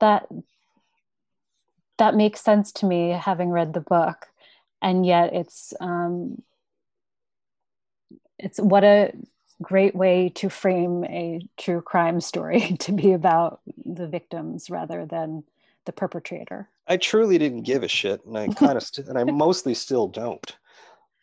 That 0.01 0.29
that 1.99 2.15
makes 2.15 2.41
sense 2.41 2.71
to 2.75 2.87
me, 2.87 3.11
having 3.11 3.51
read 3.51 3.73
the 3.75 3.81
book, 3.81 4.27
and 4.81 5.05
yet 5.05 5.35
it's 5.35 5.75
um, 5.81 6.41
it's 8.39 8.61
what 8.61 8.85
a 8.85 9.13
great 9.63 9.95
way 9.95 10.29
to 10.37 10.49
frame 10.49 11.05
a 11.05 11.41
true 11.57 11.81
crime 11.81 12.21
story 12.21 12.77
to 12.81 12.93
be 12.93 13.13
about 13.13 13.61
the 13.85 14.07
victims 14.07 14.71
rather 14.71 15.07
than 15.07 15.45
the 15.85 15.93
perpetrator. 15.93 16.69
I 16.87 16.97
truly 16.97 17.39
didn't 17.39 17.63
give 17.63 17.83
a 17.83 17.89
shit, 17.89 18.25
and 18.25 18.37
I 18.37 18.49
kind 18.55 18.77
of, 18.77 18.83
st- 18.83 19.09
and 19.09 19.19
I 19.19 19.25
mostly 19.25 19.75
still 19.75 20.09
don't. 20.09 20.57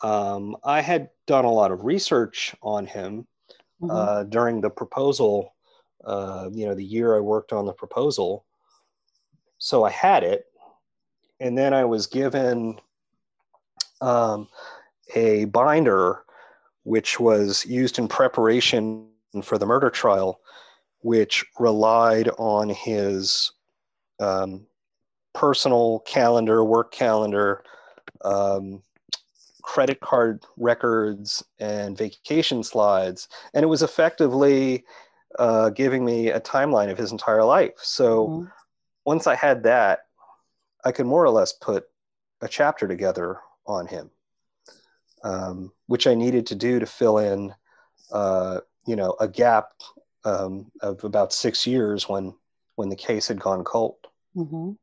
Um, 0.01 0.57
I 0.63 0.81
had 0.81 1.09
done 1.25 1.45
a 1.45 1.51
lot 1.51 1.71
of 1.71 1.85
research 1.85 2.55
on 2.61 2.85
him 2.85 3.27
Mhm. 3.81 3.89
uh, 3.91 4.23
during 4.23 4.61
the 4.61 4.69
proposal. 4.69 5.53
Uh, 6.03 6.49
you 6.51 6.65
know, 6.65 6.75
the 6.75 6.83
year 6.83 7.15
I 7.15 7.19
worked 7.19 7.51
on 7.51 7.65
the 7.65 7.73
proposal, 7.73 8.45
so 9.57 9.83
I 9.83 9.89
had 9.89 10.23
it, 10.23 10.45
and 11.39 11.57
then 11.57 11.73
I 11.73 11.85
was 11.85 12.05
given 12.07 12.79
um, 14.01 14.47
a 15.15 15.45
binder, 15.45 16.24
which 16.85 17.19
was 17.19 17.65
used 17.65 17.99
in 17.99 18.07
preparation 18.07 19.07
for 19.43 19.57
the 19.57 19.65
murder 19.65 19.89
trial, 19.89 20.39
which 21.01 21.43
relied 21.59 22.29
on 22.37 22.69
his 22.69 23.51
um, 24.19 24.65
personal 25.33 25.99
calendar, 26.05 26.63
work 26.63 26.91
calendar, 26.91 27.63
um, 28.23 28.81
credit 29.63 29.99
card 29.99 30.43
records, 30.57 31.43
and 31.59 31.97
vacation 31.97 32.63
slides. 32.63 33.27
And 33.53 33.63
it 33.63 33.67
was 33.67 33.81
effectively 33.81 34.85
uh, 35.39 35.71
giving 35.71 36.05
me 36.05 36.29
a 36.29 36.39
timeline 36.39 36.91
of 36.91 36.97
his 36.97 37.11
entire 37.11 37.43
life. 37.43 37.73
So 37.77 38.27
Mhm. 38.27 38.51
once 39.05 39.27
I 39.27 39.35
had 39.35 39.63
that, 39.63 40.01
I 40.85 40.91
could 40.91 41.07
more 41.07 41.23
or 41.23 41.31
less 41.31 41.51
put 41.51 41.89
a 42.41 42.47
chapter 42.47 42.87
together 42.87 43.39
on 43.65 43.87
him, 43.87 44.11
um, 45.25 45.71
which 45.87 46.05
I 46.07 46.13
needed 46.13 46.45
to 46.47 46.55
do 46.55 46.79
to 46.79 46.85
fill 46.85 47.17
in, 47.17 47.53
uh, 48.11 48.59
you 48.85 48.95
know, 48.95 49.15
a 49.19 49.27
gap 49.27 49.71
um, 50.23 50.71
of 50.81 51.03
about 51.03 51.33
six 51.33 51.67
years 51.67 52.07
when 52.07 52.33
when 52.75 52.89
the 52.89 52.95
case 52.95 53.27
had 53.27 53.39
gone 53.39 53.63
cold. 53.63 53.97
Mhm. 54.35 54.77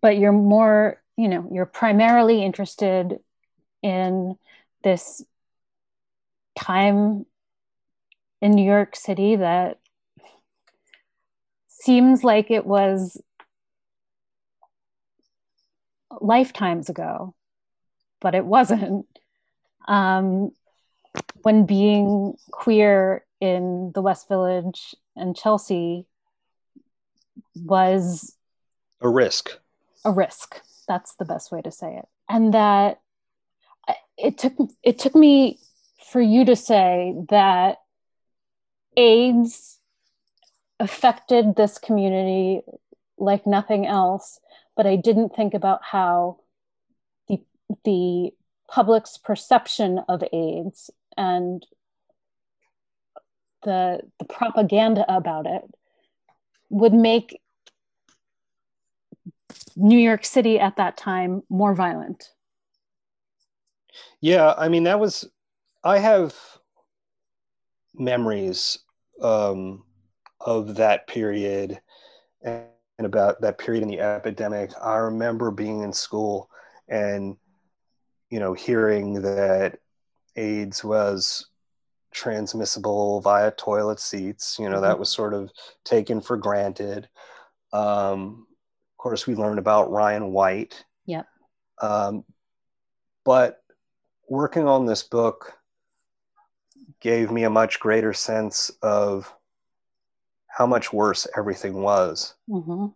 But 0.00 0.16
you're 0.16 0.32
more, 0.32 1.02
you 1.16 1.28
know, 1.28 1.48
you're 1.52 1.66
primarily 1.66 2.42
interested 2.42 3.18
in 3.82 4.38
this 4.82 5.22
time 6.56 7.26
in 8.40 8.52
New 8.52 8.64
York 8.64 8.96
City 8.96 9.36
that 9.36 9.78
seems 11.68 12.24
like 12.24 12.50
it 12.50 12.64
was 12.64 13.20
lifetimes 16.20 16.88
ago, 16.88 17.34
but 18.22 18.34
it 18.34 18.46
wasn't. 18.46 19.06
Um, 19.86 20.52
when 21.42 21.66
being 21.66 22.34
queer 22.52 23.24
in 23.40 23.90
the 23.94 24.00
West 24.00 24.28
Village 24.28 24.94
and 25.16 25.36
Chelsea 25.36 26.06
was 27.56 28.36
A 29.00 29.08
risk. 29.08 29.58
a 30.04 30.10
risk. 30.12 30.60
That's 30.88 31.14
the 31.16 31.24
best 31.24 31.50
way 31.52 31.60
to 31.62 31.70
say 31.70 31.96
it. 31.96 32.06
And 32.28 32.54
that 32.54 33.00
it 34.16 34.38
took 34.38 34.54
it 34.82 34.98
took 34.98 35.14
me 35.16 35.58
for 36.10 36.20
you 36.20 36.44
to 36.44 36.54
say 36.56 37.14
that 37.28 37.78
AIDS 38.96 39.78
affected 40.78 41.56
this 41.56 41.78
community 41.78 42.62
like 43.18 43.46
nothing 43.46 43.86
else, 43.86 44.38
but 44.76 44.86
I 44.86 44.96
didn't 44.96 45.34
think 45.34 45.54
about 45.54 45.80
how 45.82 46.38
the 47.84 48.30
public's 48.68 49.18
perception 49.18 50.00
of 50.08 50.22
AIDS 50.32 50.90
and 51.16 51.66
the 53.62 54.00
the 54.18 54.24
propaganda 54.24 55.04
about 55.14 55.46
it 55.46 55.62
would 56.70 56.94
make 56.94 57.40
New 59.76 59.98
York 59.98 60.24
City 60.24 60.58
at 60.58 60.76
that 60.76 60.96
time 60.96 61.42
more 61.48 61.74
violent. 61.74 62.30
Yeah, 64.20 64.54
I 64.56 64.68
mean 64.68 64.84
that 64.84 64.98
was 64.98 65.28
I 65.84 65.98
have 65.98 66.34
memories 67.94 68.78
um, 69.20 69.84
of 70.40 70.76
that 70.76 71.06
period 71.06 71.80
and 72.42 72.66
about 72.98 73.40
that 73.40 73.58
period 73.58 73.82
in 73.82 73.88
the 73.88 74.00
epidemic. 74.00 74.70
I 74.80 74.96
remember 74.96 75.50
being 75.50 75.82
in 75.82 75.92
school 75.92 76.48
and 76.88 77.36
you 78.32 78.40
know 78.40 78.54
hearing 78.54 79.20
that 79.20 79.78
AIDS 80.36 80.82
was 80.82 81.50
transmissible 82.12 83.20
via 83.20 83.50
toilet 83.50 84.00
seats. 84.00 84.56
You 84.58 84.70
know 84.70 84.80
that 84.80 84.98
was 84.98 85.10
sort 85.10 85.34
of 85.34 85.52
taken 85.84 86.22
for 86.22 86.38
granted. 86.38 87.10
Um, 87.74 88.46
of 88.94 88.96
course, 88.96 89.26
we 89.26 89.34
learned 89.34 89.58
about 89.58 89.90
Ryan 89.90 90.32
White. 90.32 90.82
Yep. 91.04 91.26
Um, 91.82 92.24
but 93.22 93.62
working 94.30 94.66
on 94.66 94.86
this 94.86 95.02
book 95.02 95.58
gave 97.00 97.30
me 97.30 97.44
a 97.44 97.50
much 97.50 97.80
greater 97.80 98.14
sense 98.14 98.70
of 98.80 99.30
how 100.46 100.66
much 100.66 100.90
worse 100.90 101.26
everything 101.36 101.82
was 101.82 102.34
hmm 102.48 102.86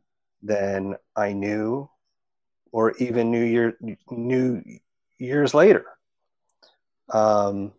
than 0.42 0.96
I 1.14 1.32
knew, 1.34 1.90
or 2.72 2.92
even 2.96 3.30
knew 3.30 3.44
year 3.44 3.76
knew 4.10 4.62
years 5.18 5.54
later. 5.54 5.86
Um, 7.12 7.72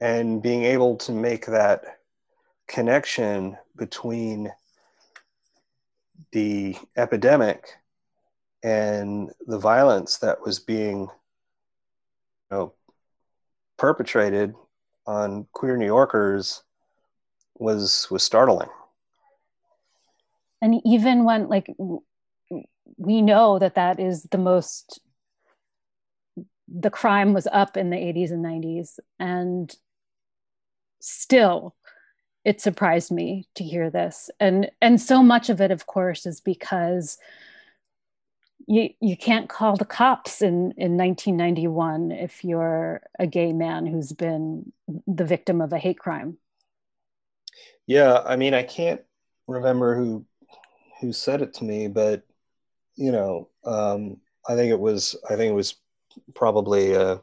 and 0.00 0.42
being 0.42 0.64
able 0.64 0.96
to 0.98 1.12
make 1.12 1.46
that 1.46 1.82
connection 2.68 3.56
between 3.76 4.52
the 6.32 6.76
epidemic 6.96 7.66
and 8.62 9.30
the 9.46 9.58
violence 9.58 10.18
that 10.18 10.40
was 10.44 10.58
being 10.58 11.00
you 11.00 11.10
know, 12.50 12.72
perpetrated 13.76 14.54
on 15.06 15.46
queer 15.52 15.76
New 15.76 15.86
Yorkers 15.86 16.62
was 17.58 18.08
was 18.10 18.22
startling. 18.22 18.68
and 20.62 20.80
even 20.84 21.24
when 21.24 21.48
like 21.48 21.74
we 22.96 23.22
know 23.22 23.58
that 23.58 23.74
that 23.74 24.00
is 24.00 24.24
the 24.24 24.38
most 24.38 25.00
the 26.68 26.90
crime 26.90 27.32
was 27.32 27.46
up 27.46 27.76
in 27.76 27.90
the 27.90 27.96
80s 27.96 28.30
and 28.30 28.44
90s 28.44 28.98
and 29.18 29.74
still 31.00 31.74
it 32.44 32.60
surprised 32.60 33.10
me 33.10 33.48
to 33.56 33.64
hear 33.64 33.90
this. 33.90 34.30
And 34.38 34.70
and 34.80 35.00
so 35.00 35.22
much 35.22 35.50
of 35.50 35.60
it 35.60 35.72
of 35.72 35.86
course 35.86 36.26
is 36.26 36.40
because 36.40 37.18
you 38.66 38.90
you 39.00 39.16
can't 39.16 39.48
call 39.48 39.76
the 39.76 39.84
cops 39.84 40.42
in 40.42 40.72
in 40.76 40.96
1991 40.96 42.12
if 42.12 42.44
you're 42.44 43.02
a 43.18 43.26
gay 43.26 43.52
man 43.52 43.86
who's 43.86 44.12
been 44.12 44.72
the 45.06 45.24
victim 45.24 45.60
of 45.60 45.72
a 45.72 45.78
hate 45.78 45.98
crime. 45.98 46.38
Yeah, 47.86 48.22
I 48.24 48.36
mean, 48.36 48.54
I 48.54 48.62
can't 48.62 49.02
remember 49.46 49.96
who 49.96 50.24
who 51.00 51.12
said 51.12 51.42
it 51.42 51.54
to 51.54 51.64
me, 51.64 51.88
but 51.88 52.24
you 52.96 53.12
know, 53.12 53.48
um, 53.64 54.18
I 54.48 54.54
think 54.54 54.70
it 54.70 54.80
was 54.80 55.16
I 55.28 55.36
think 55.36 55.50
it 55.50 55.54
was 55.54 55.76
probably 56.34 56.94
a, 56.94 57.20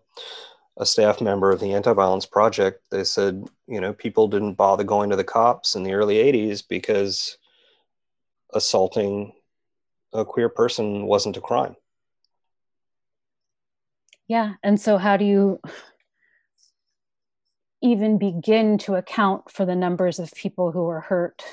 a 0.77 0.85
staff 0.85 1.21
member 1.21 1.51
of 1.51 1.59
the 1.59 1.73
Anti-Violence 1.73 2.25
Project. 2.25 2.83
They 2.91 3.03
said, 3.03 3.45
you 3.67 3.79
know, 3.79 3.93
people 3.93 4.27
didn't 4.27 4.55
bother 4.55 4.83
going 4.83 5.09
to 5.09 5.15
the 5.15 5.23
cops 5.23 5.75
in 5.75 5.83
the 5.83 5.93
early 5.93 6.15
'80s 6.15 6.63
because 6.67 7.37
assaulting 8.53 9.33
a 10.13 10.23
queer 10.23 10.49
person 10.49 11.05
wasn't 11.05 11.37
a 11.37 11.41
crime. 11.41 11.75
Yeah. 14.27 14.53
And 14.63 14.79
so, 14.79 14.97
how 14.97 15.17
do 15.17 15.25
you 15.25 15.59
even 17.81 18.17
begin 18.17 18.77
to 18.79 18.95
account 18.95 19.51
for 19.51 19.65
the 19.65 19.75
numbers 19.75 20.17
of 20.17 20.31
people 20.33 20.71
who 20.71 20.87
are 20.87 21.01
hurt 21.01 21.43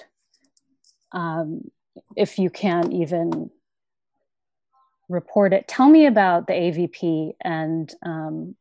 um, 1.12 1.70
if 2.16 2.38
you 2.38 2.48
can't 2.50 2.92
even 2.92 3.50
report 5.10 5.52
it? 5.52 5.68
Tell 5.68 5.88
me 5.88 6.06
about 6.06 6.46
the 6.46 6.54
AVP 6.54 7.32
and 7.42 7.92
um, 8.04 8.54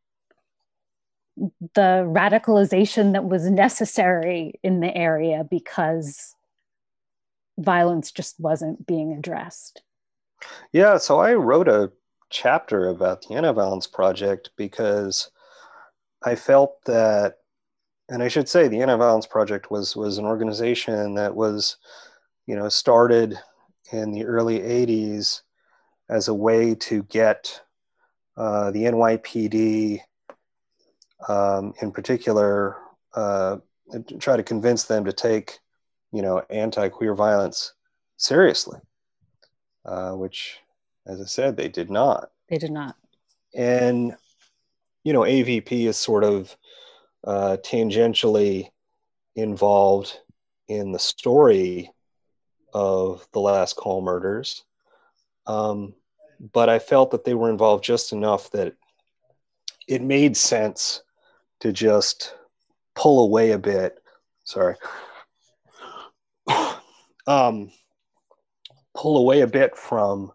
the 1.75 2.03
radicalization 2.05 3.13
that 3.13 3.23
was 3.23 3.49
necessary 3.49 4.59
in 4.63 4.81
the 4.81 4.93
area 4.93 5.45
because 5.49 6.35
violence 7.57 8.11
just 8.11 8.39
wasn't 8.39 8.85
being 8.85 9.13
addressed. 9.13 9.83
Yeah, 10.73 10.97
so 10.97 11.19
I 11.19 11.33
wrote 11.33 11.67
a 11.67 11.91
chapter 12.29 12.87
about 12.87 13.21
the 13.21 13.35
Anti-Violence 13.35 13.87
Project 13.87 14.51
because 14.57 15.31
I 16.23 16.35
felt 16.35 16.83
that, 16.85 17.37
and 18.09 18.23
I 18.23 18.27
should 18.27 18.49
say, 18.49 18.67
the 18.67 18.81
Anti-Violence 18.81 19.27
Project 19.27 19.69
was 19.69 19.95
was 19.95 20.17
an 20.17 20.25
organization 20.25 21.15
that 21.15 21.35
was, 21.35 21.77
you 22.45 22.55
know, 22.55 22.69
started 22.69 23.37
in 23.91 24.11
the 24.11 24.25
early 24.25 24.59
'80s 24.59 25.41
as 26.09 26.27
a 26.27 26.33
way 26.33 26.75
to 26.75 27.03
get 27.03 27.61
uh, 28.35 28.71
the 28.71 28.83
NYPD, 28.83 29.99
um, 31.27 31.73
in 31.81 31.91
particular, 31.91 32.77
uh, 33.13 33.57
to 33.91 34.17
try 34.17 34.37
to 34.37 34.43
convince 34.43 34.83
them 34.85 35.05
to 35.05 35.13
take, 35.13 35.59
you 36.11 36.21
know, 36.21 36.43
anti-queer 36.49 37.13
violence 37.15 37.73
seriously, 38.17 38.79
uh, 39.85 40.11
which, 40.13 40.57
as 41.05 41.21
I 41.21 41.25
said, 41.25 41.55
they 41.57 41.67
did 41.69 41.89
not 41.89 42.31
They 42.49 42.57
did 42.57 42.71
not. 42.71 42.95
and 43.53 44.15
you 45.03 45.13
know 45.13 45.21
avp 45.21 45.71
is 45.71 45.97
sort 45.97 46.23
of 46.23 46.55
uh, 47.25 47.57
tangentially 47.63 48.69
involved 49.35 50.17
in 50.67 50.91
the 50.91 50.99
story 50.99 51.91
of 52.73 53.27
the 53.33 53.39
last 53.39 53.75
call 53.75 54.01
murders 54.01 54.63
um, 55.47 55.95
but 56.53 56.69
i 56.69 56.79
felt 56.79 57.11
that 57.11 57.23
they 57.23 57.33
were 57.33 57.49
involved 57.49 57.83
just 57.83 58.11
enough 58.11 58.49
that 58.51 58.73
it 59.89 60.03
made 60.03 60.37
sense 60.37 61.01
to 61.59 61.73
just 61.73 62.35
pull 62.95 63.23
away 63.23 63.51
a 63.51 63.59
bit. 63.59 64.01
Sorry. 64.45 64.75
Um, 67.27 67.69
pull 68.95 69.17
away 69.17 69.41
a 69.41 69.47
bit 69.47 69.77
from 69.77 70.31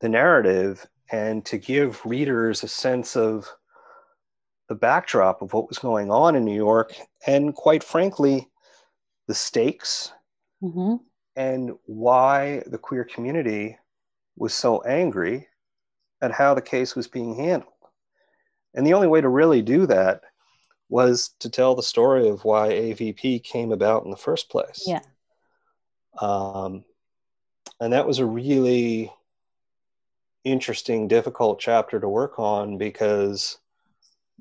the 0.00 0.08
narrative 0.08 0.86
and 1.10 1.44
to 1.46 1.58
give 1.58 2.00
readers 2.06 2.62
a 2.62 2.68
sense 2.68 3.16
of 3.16 3.48
the 4.68 4.76
backdrop 4.76 5.42
of 5.42 5.52
what 5.52 5.66
was 5.68 5.78
going 5.78 6.12
on 6.12 6.36
in 6.36 6.44
New 6.44 6.54
York 6.54 6.94
and 7.26 7.52
quite 7.52 7.82
frankly 7.82 8.48
the 9.26 9.34
stakes 9.34 10.12
hmm 10.60 10.96
and 11.34 11.72
why 11.86 12.62
the 12.66 12.78
queer 12.78 13.02
community 13.02 13.76
was 14.38 14.54
so 14.54 14.82
angry 14.82 15.48
at 16.20 16.32
how 16.32 16.54
the 16.54 16.62
case 16.62 16.94
was 16.94 17.08
being 17.08 17.34
handled. 17.34 17.72
And 18.74 18.86
the 18.86 18.94
only 18.94 19.08
way 19.08 19.20
to 19.20 19.28
really 19.28 19.62
do 19.62 19.86
that 19.86 20.22
was 20.88 21.30
to 21.40 21.50
tell 21.50 21.74
the 21.74 21.82
story 21.82 22.28
of 22.28 22.44
why 22.44 22.68
AVP 22.68 23.42
came 23.44 23.72
about 23.72 24.04
in 24.04 24.10
the 24.10 24.16
first 24.16 24.48
place. 24.48 24.84
Yeah. 24.86 25.00
Um, 26.20 26.84
and 27.80 27.92
that 27.92 28.06
was 28.06 28.18
a 28.18 28.26
really 28.26 29.12
interesting, 30.44 31.08
difficult 31.08 31.60
chapter 31.60 32.00
to 32.00 32.08
work 32.08 32.38
on 32.38 32.78
because 32.78 33.58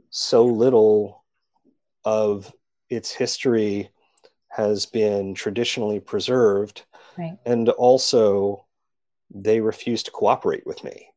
so 0.10 0.46
little 0.46 1.24
of 2.06 2.52
its 2.90 3.12
history 3.12 3.90
has 4.50 4.86
been 4.86 5.34
traditionally 5.34 6.00
preserved. 6.00 6.84
Right. 7.18 7.38
And 7.46 7.70
also, 7.70 8.67
they 9.30 9.62
refuse 9.62 10.04
to 10.04 10.12
cooperate 10.12 10.66
with 10.66 10.84
me. 10.84 11.08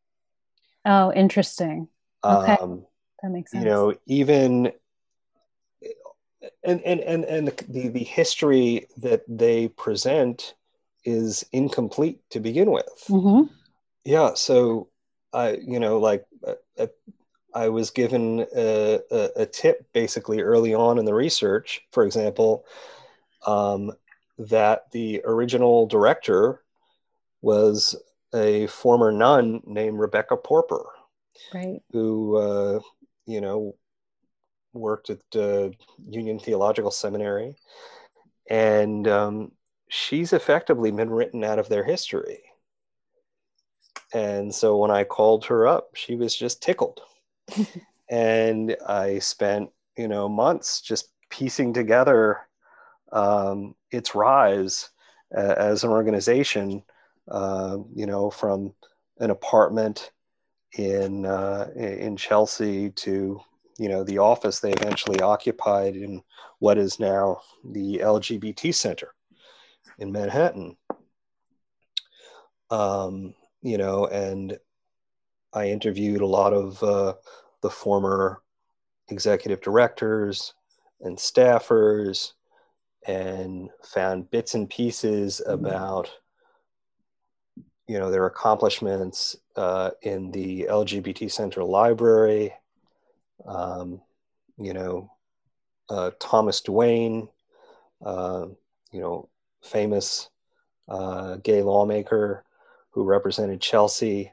Oh, 0.85 1.13
interesting. 1.13 1.89
Okay. 2.25 2.57
Um, 2.61 2.87
That 3.23 3.31
makes 3.31 3.53
sense. 3.53 3.65
you 3.65 3.71
know, 3.71 3.95
even 4.07 4.73
and 6.65 6.81
and 6.83 7.01
and 7.01 7.25
and 7.25 7.49
the, 7.49 7.89
the 7.89 8.05
history 8.05 8.87
that 8.99 9.23
they 9.29 9.69
present 9.69 10.55
is 11.05 11.45
incomplete 11.53 12.21
to 12.31 12.41
begin 12.41 12.71
with. 12.71 13.05
hmm 13.09 13.43
Yeah, 14.05 14.35
so 14.35 14.89
I, 15.33 15.53
you 15.53 15.81
know, 15.81 15.99
like 15.99 16.25
uh, 16.47 16.55
uh, 16.79 16.87
I 17.55 17.69
was 17.69 17.91
given 17.91 18.47
a, 18.55 19.01
a, 19.11 19.31
a 19.37 19.47
tip 19.47 19.87
basically 19.93 20.41
early 20.41 20.75
on 20.75 20.99
in 20.99 21.05
the 21.05 21.15
research, 21.15 21.83
for 21.93 22.05
example, 22.05 22.65
um, 23.47 23.93
that 24.39 24.91
the 24.93 25.23
original 25.25 25.87
director 25.87 26.63
was 27.43 27.97
a 28.35 28.67
former 28.69 29.13
nun 29.13 29.61
named 29.67 29.99
Rebecca 29.99 30.37
Porper, 30.37 30.85
Right. 31.55 31.83
who, 31.93 32.37
uh, 32.37 32.81
you 33.27 33.41
know, 33.41 33.75
worked 34.73 35.11
at 35.11 35.21
uh, 35.37 35.71
Union 36.09 36.39
Theological 36.39 36.91
Seminary, 36.91 37.57
and 38.51 39.07
um, 39.09 39.53
she's 39.89 40.33
effectively 40.33 40.91
been 40.93 41.11
written 41.11 41.45
out 41.45 41.59
of 41.59 41.69
their 41.69 41.85
history. 41.85 42.41
And 44.13 44.55
so 44.55 44.77
when 44.77 44.91
I 44.91 45.05
called 45.05 45.45
her 45.47 45.67
up, 45.67 45.95
she 45.95 46.17
was 46.17 46.35
just 46.35 46.63
tickled. 46.63 47.01
and 48.11 48.77
I 48.87 49.19
spent, 49.19 49.71
you 49.97 50.09
know, 50.09 50.29
months 50.29 50.81
just 50.81 51.11
piecing 51.31 51.73
together 51.75 52.39
um, 53.13 53.75
its 53.91 54.15
rise 54.15 54.91
uh, 55.37 55.55
as 55.59 55.85
an 55.85 55.91
organization, 55.91 56.83
uh, 57.31 57.79
you 57.95 58.07
know, 58.07 58.31
from 58.31 58.73
an 59.19 59.31
apartment 59.31 60.13
in 60.77 61.27
uh, 61.27 61.69
in 61.77 62.17
Chelsea 62.17 62.91
to 62.91 63.41
you 63.79 63.89
know 63.89 64.05
the 64.05 64.19
office 64.19 64.61
they 64.61 64.73
eventually 64.73 65.21
occupied 65.21 65.97
in 65.97 66.23
what 66.59 66.79
is 66.79 67.01
now 67.01 67.41
the 67.65 67.99
LGBT 67.99 68.75
Center 68.75 69.15
in 69.99 70.13
Manhattan. 70.13 70.77
Um, 72.71 73.35
you 73.63 73.79
know, 73.79 74.07
and 74.07 74.59
I 75.53 75.69
interviewed 75.69 76.21
a 76.21 76.27
lot 76.27 76.53
of 76.53 76.83
uh, 76.83 77.15
the 77.63 77.71
former 77.71 78.43
executive 79.09 79.61
directors 79.61 80.55
and 81.01 81.17
staffers 81.17 82.33
and 83.07 83.71
found 83.83 84.31
bits 84.31 84.55
and 84.55 84.69
pieces 84.69 85.41
Mm-hmm. 85.55 85.67
about 85.67 86.11
you 87.91 87.99
know 87.99 88.09
their 88.09 88.27
accomplishments 88.27 89.37
uh, 89.57 89.91
in 90.03 90.31
the 90.31 90.65
lgbt 90.71 91.29
Center 91.29 91.65
library 91.65 92.55
um, 93.45 94.01
you 94.57 94.73
know 94.73 95.11
uh, 95.89 96.13
thomas 96.21 96.61
duane 96.61 97.29
uh, 98.07 98.47
you 98.93 99.01
know 99.01 99.29
famous 99.63 100.29
uh, 100.89 101.37
gay 101.43 101.63
lawmaker 101.63 102.45
who 102.91 103.03
represented 103.03 103.61
chelsea 103.61 104.31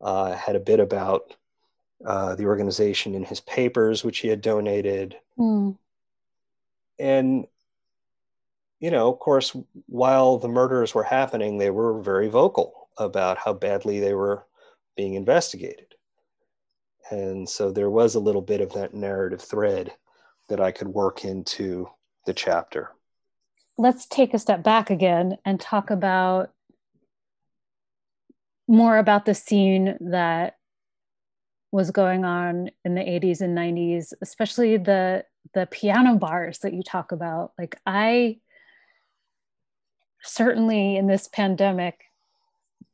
uh, 0.00 0.32
had 0.32 0.54
a 0.54 0.60
bit 0.60 0.78
about 0.78 1.34
uh, 2.06 2.36
the 2.36 2.46
organization 2.46 3.16
in 3.16 3.24
his 3.24 3.40
papers 3.40 4.04
which 4.04 4.18
he 4.18 4.28
had 4.28 4.40
donated 4.40 5.16
Hmm. 5.36 5.70
and 7.00 7.48
you 8.78 8.92
know 8.92 9.12
of 9.12 9.18
course 9.18 9.56
while 9.86 10.38
the 10.38 10.48
murders 10.48 10.94
were 10.94 11.02
happening 11.02 11.58
they 11.58 11.70
were 11.70 12.00
very 12.00 12.28
vocal 12.28 12.79
about 13.00 13.38
how 13.38 13.52
badly 13.52 13.98
they 13.98 14.14
were 14.14 14.46
being 14.96 15.14
investigated. 15.14 15.94
And 17.10 17.48
so 17.48 17.72
there 17.72 17.90
was 17.90 18.14
a 18.14 18.20
little 18.20 18.42
bit 18.42 18.60
of 18.60 18.72
that 18.74 18.94
narrative 18.94 19.40
thread 19.40 19.92
that 20.48 20.60
i 20.60 20.70
could 20.70 20.88
work 20.88 21.24
into 21.24 21.88
the 22.26 22.34
chapter. 22.34 22.90
Let's 23.78 24.06
take 24.06 24.34
a 24.34 24.38
step 24.38 24.62
back 24.62 24.90
again 24.90 25.38
and 25.44 25.58
talk 25.58 25.90
about 25.90 26.50
more 28.68 28.98
about 28.98 29.24
the 29.24 29.34
scene 29.34 29.96
that 30.00 30.56
was 31.72 31.90
going 31.90 32.24
on 32.24 32.70
in 32.84 32.94
the 32.94 33.00
80s 33.00 33.40
and 33.40 33.56
90s 33.56 34.12
especially 34.20 34.76
the 34.76 35.24
the 35.54 35.66
piano 35.66 36.16
bars 36.16 36.58
that 36.58 36.74
you 36.74 36.82
talk 36.82 37.12
about. 37.12 37.52
Like 37.58 37.80
i 37.86 38.38
certainly 40.22 40.96
in 40.96 41.06
this 41.06 41.28
pandemic 41.28 42.09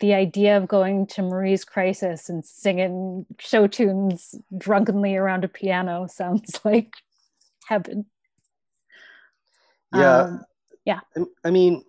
the 0.01 0.15
idea 0.15 0.57
of 0.57 0.69
going 0.69 1.07
to 1.07 1.23
marie's 1.23 1.65
crisis 1.65 2.29
and 2.29 2.45
singing 2.45 3.25
show 3.39 3.67
tunes 3.67 4.35
drunkenly 4.57 5.17
around 5.17 5.45
a 5.45 5.49
piano 5.49 6.07
sounds 6.11 6.61
like 6.65 6.95
heaven. 7.67 8.07
Yeah. 9.95 10.19
Um, 10.21 10.45
yeah. 10.85 11.01
I- 11.17 11.25
i 11.45 11.51
mean 11.51 11.85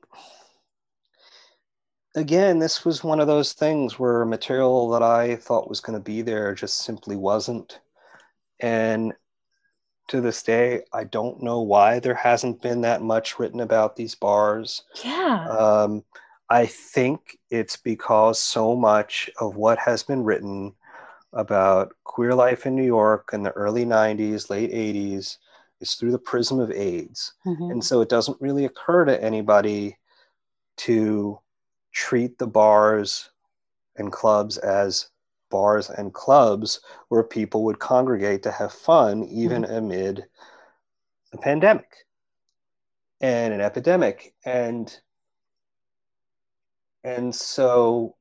again 2.16 2.58
this 2.60 2.84
was 2.86 3.04
one 3.04 3.20
of 3.20 3.28
those 3.28 3.54
things 3.54 4.00
where 4.00 4.26
material 4.26 4.90
that 4.90 5.04
i 5.04 5.36
thought 5.36 5.70
was 5.70 5.80
going 5.80 5.98
to 5.98 6.04
be 6.04 6.22
there 6.22 6.54
just 6.56 6.80
simply 6.80 7.16
wasn't. 7.16 7.80
And 8.60 9.14
to 10.08 10.22
this 10.22 10.42
day 10.42 10.82
i 10.94 11.04
don't 11.04 11.44
know 11.44 11.62
why 11.62 12.00
there 12.00 12.16
hasn't 12.16 12.62
been 12.62 12.82
that 12.82 13.02
much 13.02 13.38
written 13.40 13.60
about 13.60 13.96
these 13.96 14.16
bars. 14.16 14.84
Yeah. 15.04 15.48
Um, 15.50 16.04
I 16.50 16.66
think 16.66 17.38
it's 17.50 17.76
because 17.76 18.40
so 18.40 18.76
much 18.76 19.30
of 19.40 19.56
what 19.56 19.80
has 19.80 20.04
been 20.04 20.24
written 20.24 20.74
about 21.34 21.94
queer 22.04 22.34
life 22.34 22.66
in 22.66 22.76
New 22.76 22.86
York 22.86 23.32
in 23.34 23.44
the 23.44 23.52
early 23.52 23.86
90s, 23.86 24.50
late 24.50 24.72
80s 24.72 25.38
is 25.82 25.96
through 25.96 26.12
the 26.12 26.20
prism 26.20 26.60
of 26.60 26.72
AIDS. 26.72 27.34
Mhm. 27.46 27.72
And 27.72 27.84
so 27.84 28.02
it 28.02 28.10
doesn't 28.10 28.42
really 28.42 28.66
occur 28.66 29.06
to 29.06 29.22
anybody 29.24 29.98
to 30.78 31.40
treat 31.92 32.38
the 32.38 32.48
bars 32.48 33.30
and 33.98 34.12
clubs 34.12 34.58
as 34.58 35.10
bars 35.50 35.90
and 35.90 36.14
clubs 36.14 36.80
where 37.10 37.24
people 37.24 37.64
would 37.64 37.80
congregate 37.80 38.44
to 38.44 38.52
have 38.52 38.72
fun, 38.72 39.24
even 39.26 39.66
amid 39.66 40.28
a 41.34 41.38
pandemic 41.38 42.06
and 43.22 43.54
an 43.54 43.62
epidemic. 43.62 44.34
And 44.46 45.00
and 47.08 47.34
so 47.34 48.16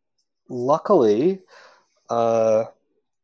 luckily 0.48 1.40
uh, 2.08 2.64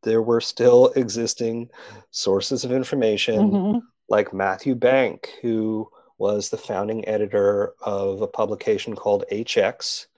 there 0.03 0.23
were 0.23 0.41
still 0.41 0.89
existing 0.97 1.71
sources 2.11 2.65
of 2.65 2.73
information 2.73 3.53
Mhm. 3.53 3.83
like 4.09 4.33
Matthew 4.35 4.75
Bank, 4.75 5.31
who 5.41 5.89
was 6.19 6.51
the 6.51 6.59
founding 6.59 7.07
editor 7.07 7.75
of 7.81 8.21
a 8.23 8.27
publication 8.27 8.97
called 8.97 9.25
HX, 9.31 10.09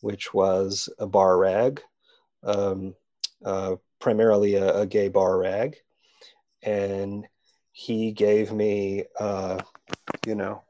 which 0.00 0.32
was 0.32 0.88
a 0.98 1.06
bar 1.06 1.38
rag, 1.38 1.82
um, 2.44 2.94
uh, 3.44 3.76
primarily 3.98 4.54
a, 4.54 4.82
a 4.82 4.86
gay 4.86 5.08
bar 5.08 5.38
rag. 5.38 5.76
And 6.62 7.26
he 7.72 8.12
gave 8.12 8.52
me, 8.52 9.04
uh, 9.18 9.58
you 10.26 10.36
know, 10.36 10.62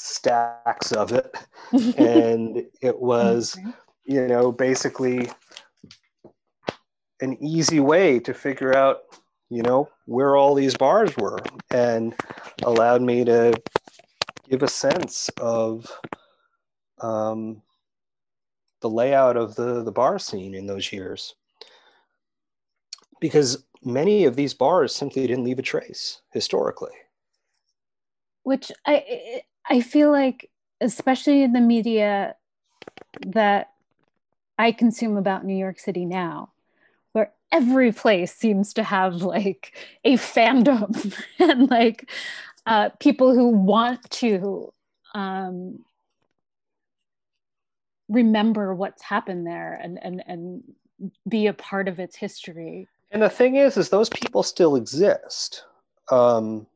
stacks 0.00 0.92
of 0.92 1.12
it. 1.12 1.34
and 1.96 2.64
it 2.80 3.00
was, 3.00 3.58
you 4.04 4.26
know, 4.26 4.52
basically 4.52 5.30
an 7.20 7.36
easy 7.42 7.80
way 7.80 8.18
to 8.20 8.34
figure 8.34 8.74
out, 8.76 9.02
you 9.50 9.62
know, 9.62 9.88
where 10.06 10.36
all 10.36 10.54
these 10.54 10.76
bars 10.76 11.16
were 11.16 11.38
and 11.70 12.14
allowed 12.62 13.02
me 13.02 13.24
to 13.24 13.52
give 14.48 14.62
a 14.62 14.68
sense 14.68 15.28
of 15.38 15.86
um, 17.00 17.62
the 18.80 18.88
layout 18.88 19.36
of 19.36 19.54
the, 19.54 19.82
the 19.82 19.92
bar 19.92 20.18
scene 20.18 20.54
in 20.54 20.66
those 20.66 20.92
years. 20.92 21.34
Because 23.20 23.64
many 23.84 24.24
of 24.24 24.36
these 24.36 24.54
bars 24.54 24.94
simply 24.94 25.26
didn't 25.26 25.44
leave 25.44 25.58
a 25.58 25.62
trace 25.62 26.22
historically. 26.32 26.92
which 28.42 28.72
I 28.86 29.42
I 29.70 29.80
feel 29.80 30.10
like 30.10 30.50
especially 30.80 31.42
in 31.42 31.52
the 31.52 31.60
media 31.60 32.34
that 33.26 33.70
I 34.58 34.72
consume 34.72 35.16
about 35.16 35.44
New 35.44 35.56
York 35.56 35.78
City 35.78 36.04
now, 36.04 36.50
where 37.12 37.32
every 37.52 37.92
place 37.92 38.34
seems 38.34 38.74
to 38.74 38.82
have 38.82 39.22
like 39.22 39.76
a 40.04 40.14
fandom 40.14 41.14
and 41.38 41.70
like 41.70 42.10
uh, 42.66 42.90
people 42.98 43.34
who 43.34 43.48
want 43.48 44.10
to 44.10 44.72
um, 45.14 45.84
remember 48.08 48.74
what's 48.74 49.02
happened 49.02 49.46
there 49.46 49.78
and 49.82 49.98
and 50.02 50.22
and 50.26 50.62
be 51.28 51.46
a 51.46 51.54
part 51.54 51.88
of 51.88 51.98
its 51.98 52.16
history. 52.16 52.88
And 53.10 53.22
the 53.22 53.30
thing 53.30 53.56
is, 53.56 53.76
is 53.76 53.88
those 53.88 54.10
people 54.10 54.42
still 54.42 54.76
exist. 54.76 55.64
Um, 56.10 56.66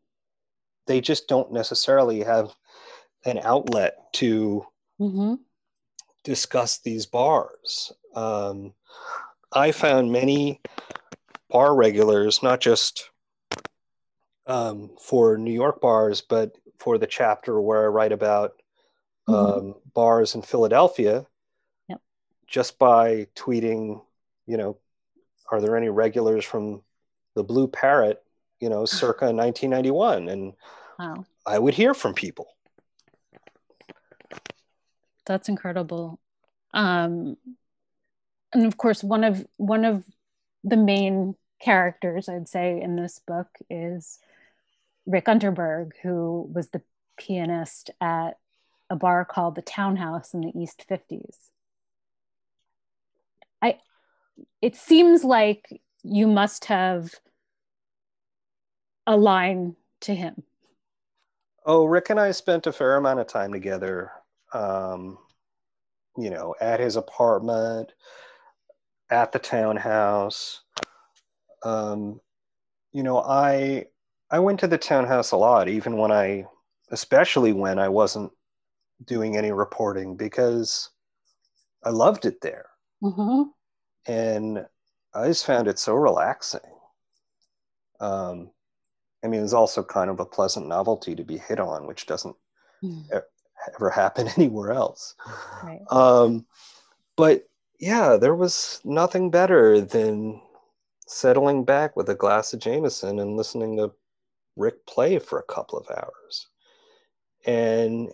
they 0.87 1.01
just 1.01 1.29
don't 1.29 1.53
necessarily 1.53 2.21
have 2.21 2.55
an 3.25 3.39
outlet 3.43 4.13
to 4.15 4.67
Mm-hmm. 5.01 5.35
discuss 6.23 6.79
these 6.79 7.05
bars. 7.05 7.93
Um, 8.15 8.73
I 9.53 9.73
found 9.73 10.13
many 10.13 10.61
bar 11.51 11.75
regulars, 11.75 12.43
not 12.43 12.61
just 12.61 13.11
um, 14.47 14.91
for 15.01 15.37
New 15.37 15.53
York 15.53 15.81
bars, 15.81 16.21
but 16.21 16.57
for 16.79 16.97
the 16.99 17.07
chapter 17.07 17.61
where 17.61 17.85
I 17.85 17.89
write 17.89 18.13
about 18.13 18.53
um, 19.27 19.35
Mhm. 19.35 19.93
bars 19.95 20.35
in 20.35 20.43
Philadelphia, 20.43 21.27
Yep. 21.89 22.01
just 22.47 22.79
by 22.79 23.27
tweeting, 23.35 24.05
you 24.47 24.57
know, 24.57 24.79
are 25.51 25.61
there 25.61 25.77
any 25.77 25.89
regulars 25.89 26.45
from 26.45 26.83
the 27.35 27.43
Blue 27.43 27.67
Parrot, 27.67 28.23
you 28.61 28.69
know, 28.69 28.85
circa 28.85 29.33
1991? 29.33 30.29
And 30.29 30.53
Wow. 30.99 31.25
I 31.47 31.59
would 31.59 31.75
hear 31.75 31.95
from 31.95 32.15
people. 32.15 32.54
That's 35.27 35.49
incredible 35.49 36.21
um 36.73 37.37
and 38.53 38.67
of 38.67 38.77
course 38.77 39.03
one 39.03 39.25
of 39.25 39.47
one 39.57 39.85
of 39.85 40.05
the 40.63 40.77
main 40.77 41.35
characters 41.61 42.29
i'd 42.29 42.49
say 42.49 42.81
in 42.81 42.97
this 42.97 43.21
book 43.27 43.49
is 43.71 44.19
rick 45.07 45.27
unterberg 45.27 45.91
who 46.03 46.49
was 46.53 46.69
the 46.69 46.83
pianist 47.17 47.91
at 48.01 48.39
a 48.91 48.97
bar 48.97 49.25
called 49.25 49.55
the 49.55 49.63
townhouse 49.63 50.35
in 50.35 50.41
the 50.41 50.53
east 50.59 50.85
50s 50.89 51.37
i 53.63 53.79
it 54.61 54.77
seems 54.77 55.25
like 55.25 55.81
you 56.03 56.27
must 56.27 56.67
have 56.67 57.15
a 59.07 59.17
line 59.17 59.77
to 60.01 60.15
him 60.15 60.43
Oh, 61.67 61.87
Rick 61.87 62.11
and 62.11 62.21
I 62.21 62.31
spent 62.33 62.67
a 62.67 62.73
fair 62.73 62.97
amount 62.97 63.21
of 63.21 63.27
time 63.27 63.51
together. 63.53 64.13
Um, 64.55 65.19
you 66.17 66.31
know, 66.31 66.55
at 66.61 66.81
his 66.81 66.97
apartment, 66.97 67.93
at 69.11 69.33
the 69.33 69.39
townhouse. 69.39 70.63
Um, 71.65 72.21
you 72.93 73.03
know, 73.03 73.19
I 73.19 73.87
I 74.31 74.39
went 74.39 74.61
to 74.61 74.67
the 74.67 74.79
townhouse 74.79 75.33
a 75.33 75.37
lot, 75.37 75.69
even 75.69 75.97
when 75.97 76.11
I, 76.13 76.47
especially 76.91 77.53
when 77.53 77.79
I 77.79 77.89
wasn't 77.89 78.33
doing 79.05 79.37
any 79.37 79.53
reporting, 79.53 80.17
because 80.17 80.91
I 81.85 81.91
loved 81.91 82.25
it 82.25 82.41
there. 82.41 82.67
Mhm. 83.03 83.51
and 84.07 84.67
I 85.13 85.27
just 85.29 85.45
found 85.47 85.69
it 85.69 85.79
so 85.79 85.95
relaxing. 85.95 86.61
Um, 88.01 88.51
I 89.23 89.29
mean, 89.29 89.43
it's 89.43 89.53
also 89.53 89.83
kind 89.83 90.11
of 90.11 90.21
a 90.21 90.27
pleasant 90.27 90.67
novelty 90.69 91.15
to 91.15 91.25
be 91.25 91.39
hit 91.39 91.61
on, 91.61 91.87
which 91.87 92.07
doesn't 92.07 92.37
Mm. 92.83 93.23
Ever 93.75 93.91
happen 93.91 94.29
anywhere 94.37 94.73
else. 94.73 95.15
Right. 95.63 95.81
Um, 95.91 96.47
but 97.17 97.49
yeah, 97.79 98.17
there 98.17 98.35
was 98.35 98.81
nothing 98.85 99.31
better 99.31 99.81
than 99.81 100.41
settling 101.07 101.65
back 101.65 101.97
with 101.97 102.09
a 102.09 102.15
glass 102.15 102.53
of 102.53 102.61
Jameson 102.61 103.19
and 103.19 103.37
listening 103.37 103.77
to 103.77 103.93
Rick 104.57 104.87
play 104.87 105.19
for 105.19 105.39
a 105.39 105.53
couple 105.53 105.79
of 105.79 105.91
hours. 105.91 106.49
And 107.47 108.13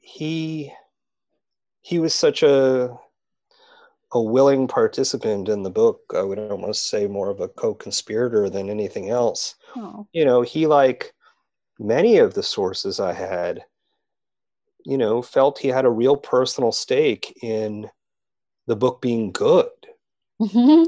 he 0.00 0.72
he 1.80 1.98
was 1.98 2.14
such 2.14 2.42
a 2.42 2.96
a 4.12 4.20
willing 4.20 4.68
participant 4.68 5.48
in 5.48 5.62
the 5.62 5.70
book. 5.70 6.00
I 6.14 6.22
would 6.22 6.38
almost 6.38 6.90
say 6.90 7.06
more 7.06 7.30
of 7.30 7.40
a 7.40 7.48
co-conspirator 7.48 8.50
than 8.50 8.68
anything 8.68 9.08
else. 9.08 9.54
Oh. 9.74 10.06
You 10.12 10.24
know, 10.24 10.42
he 10.42 10.66
like 10.66 11.14
many 11.78 12.18
of 12.18 12.34
the 12.34 12.42
sources 12.42 13.00
I 13.00 13.14
had, 13.14 13.64
you 14.84 14.98
know, 14.98 15.22
felt 15.22 15.58
he 15.58 15.68
had 15.68 15.84
a 15.84 15.90
real 15.90 16.16
personal 16.16 16.72
stake 16.72 17.38
in 17.42 17.88
the 18.66 18.76
book 18.76 19.00
being 19.00 19.32
good. 19.32 19.70
Mhm. 20.40 20.86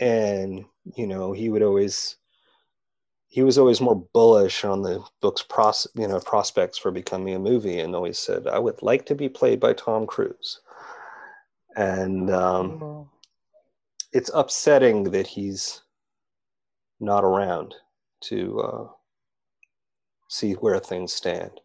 And, 0.00 0.64
you 0.96 1.06
know, 1.06 1.32
he 1.32 1.48
would 1.50 1.62
always 1.62 2.16
he 3.30 3.42
was 3.42 3.58
always 3.58 3.80
more 3.80 4.06
bullish 4.14 4.64
on 4.64 4.80
the 4.80 5.04
book's 5.20 5.42
pros, 5.42 5.86
you 5.94 6.08
know, 6.08 6.18
prospects 6.20 6.78
for 6.78 6.90
becoming 6.90 7.34
a 7.34 7.38
movie 7.38 7.78
and 7.80 7.94
always 7.94 8.18
said, 8.18 8.46
I 8.46 8.58
would 8.58 8.82
like 8.82 9.04
to 9.06 9.14
be 9.14 9.28
played 9.28 9.60
by 9.60 9.74
Tom 9.74 10.06
Cruise. 10.06 10.60
And 11.76 12.30
um, 12.30 12.78
Cool. 12.78 13.12
it's 14.12 14.30
upsetting 14.32 15.04
that 15.10 15.26
he's 15.26 15.82
not 17.00 17.22
around 17.22 17.74
to 18.22 18.60
uh, 18.60 18.88
see 20.28 20.54
where 20.54 20.80
things 20.80 21.12
stand. 21.12 21.60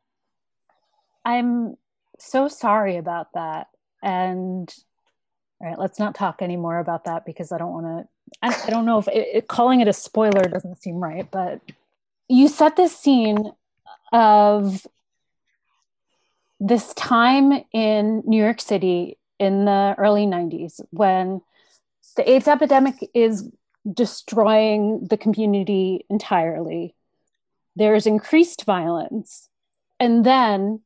I'm 1.26 1.78
so 2.20 2.48
sorry 2.48 2.98
about 2.98 3.34
that. 3.34 3.68
And 4.02 4.74
all 5.62 5.68
right, 5.68 5.80
let's 5.80 6.00
not 6.00 6.16
talk 6.16 6.42
anymore 6.42 6.80
about 6.80 7.06
that 7.06 7.26
because 7.26 7.52
I 7.52 7.58
don't 7.58 7.72
want 7.72 7.86
to. 7.86 8.08
I, 8.42 8.68
I 8.68 8.70
don't 8.70 8.86
know 8.86 9.00
if 9.00 9.08
it, 9.08 9.28
it, 9.34 9.48
calling 9.48 9.82
it 9.82 9.88
a 9.88 9.94
spoiler 9.94 10.44
doesn't 10.44 10.82
seem 10.82 10.96
right, 10.96 11.30
but 11.30 11.62
you 12.28 12.48
set 12.48 12.76
this 12.76 12.98
scene 12.98 13.52
of 14.12 14.86
this 16.60 16.94
time 16.94 17.64
in 17.74 18.24
New 18.26 18.42
York 18.42 18.62
City 18.62 19.18
in 19.40 19.66
the 19.66 19.96
early 19.98 20.26
90s 20.26 20.80
when 20.92 21.42
the 22.16 22.30
AIDS 22.30 22.48
epidemic 22.48 22.96
is 23.14 23.50
destroying 23.92 25.08
the 25.10 25.18
community 25.18 26.06
entirely. 26.10 26.96
There's 27.76 28.06
increased 28.06 28.64
violence. 28.64 29.50
And 30.00 30.26
then 30.26 30.82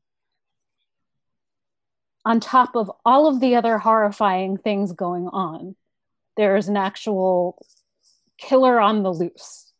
on 2.27 2.41
top 2.41 2.75
of 2.75 2.91
all 3.05 3.25
of 3.25 3.39
the 3.39 3.55
other 3.55 3.77
horrifying 3.77 4.57
things 4.57 4.91
going 4.91 5.29
on, 5.29 5.77
there 6.35 6.57
is 6.57 6.67
an 6.67 6.75
actual 6.75 7.65
killer 8.37 8.81
on 8.81 9.01
the 9.01 9.13
loose. 9.13 9.71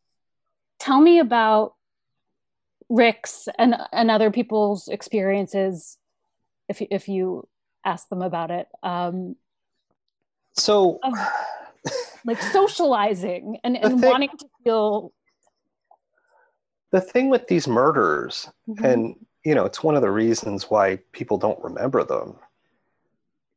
Tell 0.78 0.98
me 0.98 1.18
about 1.18 1.74
Rick's 2.88 3.48
and, 3.58 3.76
and 3.92 4.10
other 4.10 4.30
people's 4.30 4.88
experiences 4.88 5.98
if, 6.70 6.80
if 6.80 7.06
you 7.06 7.46
ask 7.84 8.08
them 8.08 8.22
about 8.22 8.50
it. 8.50 8.66
Um, 8.82 9.36
So, 10.54 11.00
of, 11.02 11.12
like 12.24 12.40
socializing 12.40 13.58
and, 13.62 13.76
and 13.76 14.00
thing- 14.00 14.10
wanting 14.10 14.30
to 14.38 14.46
feel. 14.64 15.12
the 16.92 17.02
thing 17.02 17.28
with 17.28 17.46
these 17.46 17.68
murders, 17.68 18.48
Mhm. 18.66 18.84
and 18.92 19.26
you 19.44 19.54
know, 19.54 19.64
it's 19.64 19.82
one 19.82 19.94
of 19.96 20.02
the 20.02 20.10
reasons 20.10 20.64
why 20.70 20.96
people 21.12 21.38
don't 21.38 21.62
remember 21.62 22.04
them, 22.04 22.36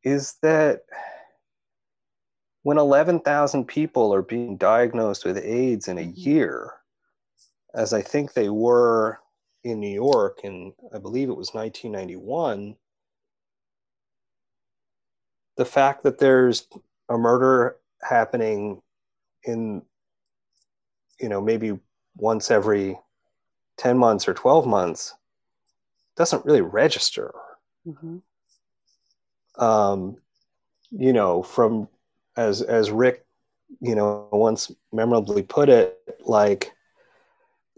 is 0.04 0.34
that 0.42 0.84
when 2.62 2.78
11,000 2.78 3.64
people 3.66 4.14
are 4.14 4.22
being 4.22 4.56
diagnosed 4.56 5.24
with 5.24 5.36
AIDS 5.38 5.88
in 5.88 5.98
a 5.98 6.02
Mhm. 6.02 6.12
year, 6.16 6.74
as 7.74 7.92
I 7.92 8.02
think 8.02 8.32
they 8.32 8.48
were 8.48 9.20
in 9.64 9.80
New 9.80 9.92
York, 9.92 10.44
and 10.44 10.72
I 10.92 10.98
believe 10.98 11.28
it 11.28 11.36
was 11.36 11.54
1991, 11.54 12.76
the 15.56 15.64
fact 15.64 16.02
that 16.04 16.18
there's 16.18 16.68
a 17.08 17.18
murder 17.18 17.78
happening 18.02 18.82
in, 19.44 19.84
you 21.18 21.28
know, 21.28 21.40
maybe 21.40 21.78
once 22.16 22.50
every 22.50 22.98
10 23.76 23.98
months 23.98 24.28
or 24.28 24.34
12 24.34 24.66
months 24.66 25.14
doesn't 26.16 26.44
really 26.44 26.60
register 26.60 27.34
Mhm. 27.86 28.22
um, 29.58 30.16
you 30.90 31.12
know, 31.12 31.42
from 31.42 31.88
as 32.36 32.62
as 32.62 32.90
Rick, 32.90 33.24
you 33.80 33.94
know, 33.94 34.28
once 34.32 34.70
memorably 34.92 35.42
put 35.42 35.68
it, 35.68 35.98
like 36.24 36.72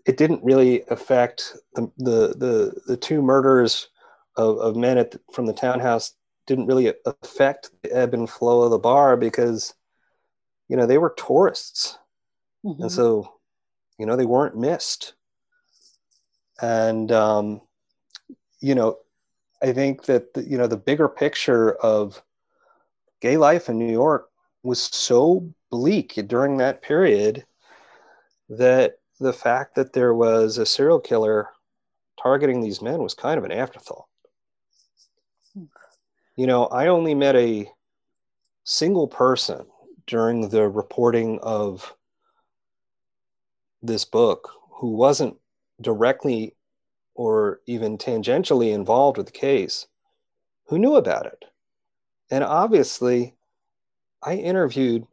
it 0.04 0.16
didn't 0.16 0.44
really 0.44 0.82
affect 0.88 1.56
the 1.74 1.90
the 1.98 2.34
the, 2.36 2.80
the 2.86 2.96
two 2.96 3.22
murders 3.22 3.88
of, 4.36 4.58
of 4.58 4.76
men 4.76 4.98
at 4.98 5.12
the, 5.12 5.20
from 5.32 5.46
the 5.46 5.52
townhouse 5.52 6.14
didn't 6.46 6.66
really 6.66 6.92
affect 7.06 7.70
the 7.82 7.92
ebb 7.92 8.14
and 8.14 8.28
flow 8.28 8.62
of 8.62 8.70
the 8.70 8.78
bar 8.78 9.16
because 9.16 9.74
you 10.68 10.76
know 10.76 10.86
they 10.86 10.98
were 10.98 11.14
tourists 11.16 11.98
Mhm. 12.64 12.80
and 12.80 12.92
so 12.92 13.32
you 13.98 14.06
know 14.06 14.16
they 14.16 14.26
weren't 14.26 14.56
missed 14.56 15.14
and 16.60 17.10
um, 17.12 17.60
you 18.60 18.74
know 18.74 18.98
i 19.62 19.72
think 19.72 20.04
that 20.04 20.34
the, 20.34 20.44
you 20.44 20.56
know 20.56 20.66
the 20.66 20.76
bigger 20.76 21.08
picture 21.08 21.74
of 21.76 22.22
gay 23.20 23.36
life 23.36 23.68
in 23.68 23.78
new 23.78 23.92
york 23.92 24.28
was 24.62 24.82
so 24.82 25.48
bleak 25.70 26.18
during 26.26 26.56
that 26.56 26.82
period 26.82 27.44
that 28.48 28.98
the 29.20 29.32
fact 29.32 29.74
that 29.74 29.92
there 29.92 30.14
was 30.14 30.58
a 30.58 30.66
serial 30.66 31.00
killer 31.00 31.48
targeting 32.20 32.60
these 32.60 32.82
men 32.82 33.02
was 33.02 33.14
kind 33.14 33.38
of 33.38 33.44
an 33.44 33.52
afterthought. 33.52 34.06
You 36.36 36.46
know 36.46 36.66
i 36.66 36.88
only 36.88 37.14
met 37.14 37.36
a 37.36 37.70
single 38.64 39.06
person 39.06 39.66
during 40.06 40.48
the 40.48 40.68
reporting 40.68 41.38
of 41.42 41.94
this 43.82 44.04
book 44.04 44.50
who 44.70 44.90
wasn't 44.90 45.36
directly 45.80 46.54
or 47.14 47.60
even 47.66 47.98
tangentially 47.98 48.72
involved 48.72 49.16
with 49.16 49.26
the 49.26 49.32
case 49.32 49.86
who 50.66 50.78
knew 50.78 50.96
about 50.96 51.26
it. 51.26 51.44
And 52.30 52.42
obviously, 52.42 53.34
I 54.22 54.34
interviewed 54.34 55.06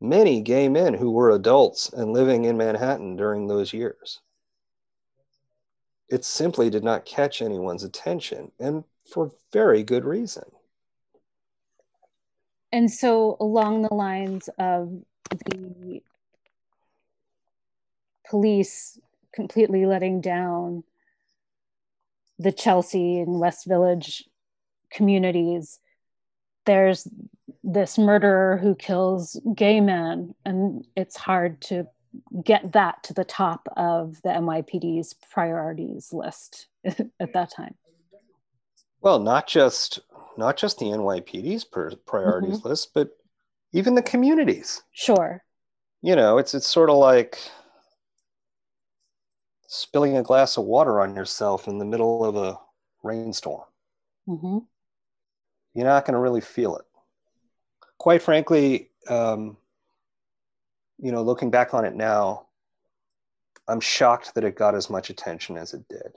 many 0.00 0.40
gay 0.40 0.68
men 0.68 0.94
who 0.94 1.10
were 1.10 1.30
adults 1.30 1.88
and 1.88 2.12
living 2.12 2.44
in 2.44 2.56
Manhattan 2.56 3.16
during 3.16 3.46
those 3.46 3.72
years. 3.72 4.20
It 6.08 6.24
simply 6.24 6.70
did 6.70 6.84
not 6.84 7.04
catch 7.04 7.42
anyone's 7.42 7.82
attention, 7.82 8.52
and 8.58 8.84
for 9.12 9.32
very 9.52 9.82
good 9.82 10.04
reason. 10.04 10.44
and 12.72 12.90
so 12.90 13.36
along 13.40 13.82
the 13.82 13.94
lines 13.94 14.48
of 14.58 14.92
the 15.30 16.02
police 18.28 18.98
completely 19.32 19.86
letting 19.86 20.20
down 20.20 20.84
the 22.38 22.52
Chelsea 22.52 23.18
and 23.20 23.40
West 23.40 23.66
Village 23.66 24.24
communities, 24.90 25.80
there's 26.66 27.08
this 27.64 27.98
murderer 27.98 28.58
who 28.58 28.74
kills 28.74 29.40
gay 29.54 29.80
men, 29.80 30.34
and 30.44 30.86
it's 30.96 31.16
hard 31.16 31.60
to 31.62 31.86
get 32.44 32.72
that 32.72 33.02
to 33.04 33.14
the 33.14 33.24
top 33.24 33.68
of 33.76 34.20
the 34.22 34.30
NYPD's 34.30 35.14
priorities 35.30 36.12
list 36.12 36.68
at 36.84 37.32
that 37.32 37.52
time. 37.54 37.74
Well, 39.00 39.18
not 39.18 39.46
just 39.46 40.00
not 40.36 40.56
just 40.56 40.78
the 40.78 40.86
NYPD's 40.86 41.64
per- 41.64 41.94
priorities 42.06 42.58
mm-hmm. 42.58 42.68
list, 42.68 42.90
but 42.94 43.10
even 43.72 43.94
the 43.94 44.02
communities. 44.02 44.82
Sure. 44.92 45.42
You 46.02 46.16
know, 46.16 46.38
it's 46.38 46.54
it's 46.54 46.66
sort 46.66 46.90
of 46.90 46.96
like 46.96 47.38
spilling 49.68 50.16
a 50.16 50.22
glass 50.22 50.56
of 50.56 50.64
water 50.64 51.00
on 51.00 51.14
yourself 51.14 51.68
in 51.68 51.78
the 51.78 51.84
middle 51.84 52.24
of 52.24 52.34
a 52.36 52.58
rainstorm. 53.02 53.64
hmm 54.26 54.58
You're 55.74 55.86
not 55.86 56.04
going 56.04 56.14
to 56.14 56.20
really 56.20 56.40
feel 56.40 56.76
it. 56.76 56.86
Quite 57.98 58.22
frankly, 58.22 58.90
um, 59.08 59.56
you 60.98 61.12
know, 61.12 61.22
looking 61.22 61.50
back 61.50 61.74
on 61.74 61.84
it 61.84 61.94
now, 61.94 62.46
I'm 63.68 63.80
shocked 63.80 64.34
that 64.34 64.44
it 64.44 64.56
got 64.56 64.74
as 64.74 64.88
much 64.88 65.10
attention 65.10 65.58
as 65.58 65.74
it 65.74 65.86
did. 65.88 66.12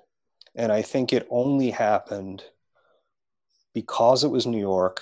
And 0.56 0.72
I 0.72 0.82
think 0.82 1.12
it 1.12 1.28
only 1.30 1.72
happened 1.72 2.44
because 3.74 4.24
it 4.24 4.30
was 4.30 4.48
New 4.48 4.60
York 4.60 5.02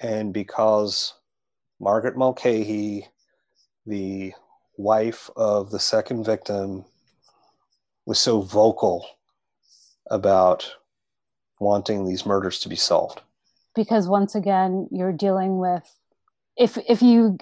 and 0.00 0.32
because 0.32 1.14
Margaret 1.80 2.16
Mulcahy, 2.16 3.08
the 3.86 4.32
wife 4.76 5.30
of 5.36 5.70
the 5.70 5.80
second 5.80 6.24
victim, 6.24 6.84
was 8.06 8.18
so 8.18 8.40
vocal 8.40 9.06
about 10.10 10.74
wanting 11.60 12.04
these 12.04 12.26
murders 12.26 12.60
to 12.60 12.68
be 12.68 12.76
solved. 12.76 13.20
Because 13.74 14.06
once 14.06 14.34
again, 14.34 14.88
you're 14.90 15.12
dealing 15.12 15.58
with 15.58 15.82
if 16.56 16.78
if 16.88 17.02
you 17.02 17.38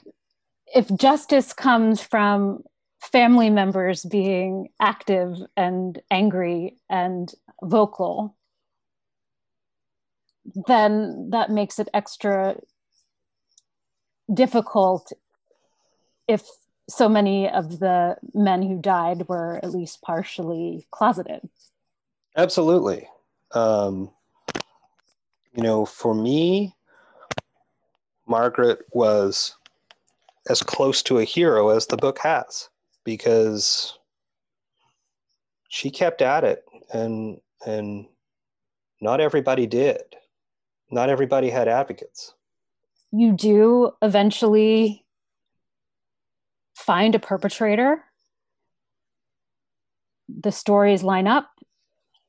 if 0.75 0.89
justice 0.97 1.53
comes 1.53 2.01
from 2.01 2.63
family 3.01 3.51
members 3.51 4.05
being 4.05 4.69
active 4.81 5.37
and 5.57 6.01
angry 6.11 6.77
and 6.89 7.33
vocal, 7.63 8.37
then 10.67 11.29
that 11.31 11.51
makes 11.51 11.79
it 11.79 11.89
extra 11.93 12.57
difficult 14.33 15.13
if 16.29 16.43
so 16.89 17.09
many 17.09 17.49
of 17.49 17.79
the 17.79 18.17
men 18.35 18.63
who 18.63 18.79
died 18.79 19.29
were 19.29 19.61
at 19.63 19.71
least 19.71 20.03
partially 20.03 20.87
closeted. 20.91 21.49
Absolutely. 22.37 23.09
Um, 23.53 24.11
you 25.55 25.63
know, 25.63 25.85
for 25.85 26.15
me, 26.15 26.75
Margaret 28.27 28.81
was 28.93 29.55
as 30.49 30.63
close 30.63 31.03
to 31.05 31.19
a 31.19 31.25
hero 31.25 31.69
as 31.69 31.87
the 31.87 31.97
book 31.97 32.19
has 32.19 32.69
because 33.05 33.99
she 35.69 35.91
kept 35.91 36.23
at 36.23 36.45
it 36.45 36.65
and 36.93 37.41
and 37.65 38.07
not 39.01 39.21
everybody 39.21 39.67
did 39.67 40.03
not 40.91 41.09
everybody 41.09 41.49
had 41.49 41.69
advocates 41.69 42.35
you 43.13 43.33
do 43.33 43.93
eventually 44.03 45.02
find 46.75 47.15
a 47.15 47.19
perpetrator 47.19 48.05
the 50.29 50.53
stories 50.53 51.03
line 51.03 51.27
up 51.27 51.51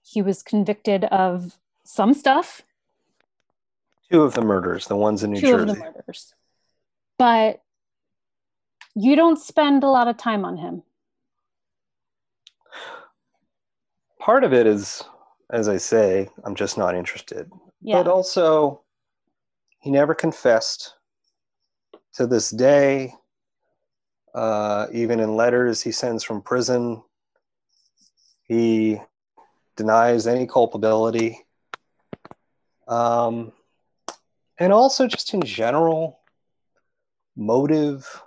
he 0.01 0.21
was 0.21 0.43
convicted 0.43 1.05
of 1.05 1.57
some 1.83 2.13
stuff 2.13 2.61
two 4.11 4.21
of 4.23 4.33
the 4.33 4.41
murders 4.41 4.87
the 4.87 4.95
ones 4.95 5.23
in 5.23 5.31
new 5.31 5.39
two 5.39 5.47
jersey 5.47 5.71
of 5.71 5.75
the 5.75 5.83
murders 5.83 6.33
but 7.17 7.63
you 8.95 9.15
don't 9.15 9.39
spend 9.39 9.83
a 9.83 9.89
lot 9.89 10.07
of 10.07 10.17
time 10.17 10.45
on 10.45 10.57
him. 10.57 10.83
Part 14.19 14.43
of 14.43 14.53
it 14.53 14.67
is, 14.67 15.03
as 15.51 15.67
I 15.67 15.77
say, 15.77 16.29
I'm 16.45 16.55
just 16.55 16.77
not 16.77 16.95
interested. 16.95 17.51
Yeah. 17.81 18.01
But 18.01 18.09
also, 18.09 18.81
he 19.79 19.91
never 19.91 20.13
confessed. 20.13 20.93
To 22.17 22.27
this 22.27 22.51
day, 22.51 23.15
uh, 24.33 24.87
even 24.91 25.19
in 25.19 25.35
letters 25.35 25.81
he 25.81 25.91
sends 25.91 26.23
from 26.23 26.41
prison, 26.41 27.01
he 28.43 28.99
denies 29.75 30.27
any 30.27 30.47
culpability. 30.47 31.45
Um, 32.87 33.51
and 34.57 34.73
also, 34.73 35.07
just 35.07 35.33
in 35.33 35.41
general, 35.41 36.19
motive 37.35 38.23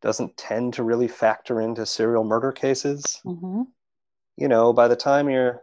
doesn't 0.00 0.36
tend 0.36 0.74
to 0.74 0.82
really 0.82 1.08
factor 1.08 1.60
into 1.60 1.84
serial 1.84 2.24
murder 2.24 2.52
cases. 2.52 3.20
Mm-hmm. 3.24 3.62
You 4.36 4.48
know, 4.48 4.72
by 4.72 4.88
the 4.88 4.96
time 4.96 5.28
you're 5.28 5.62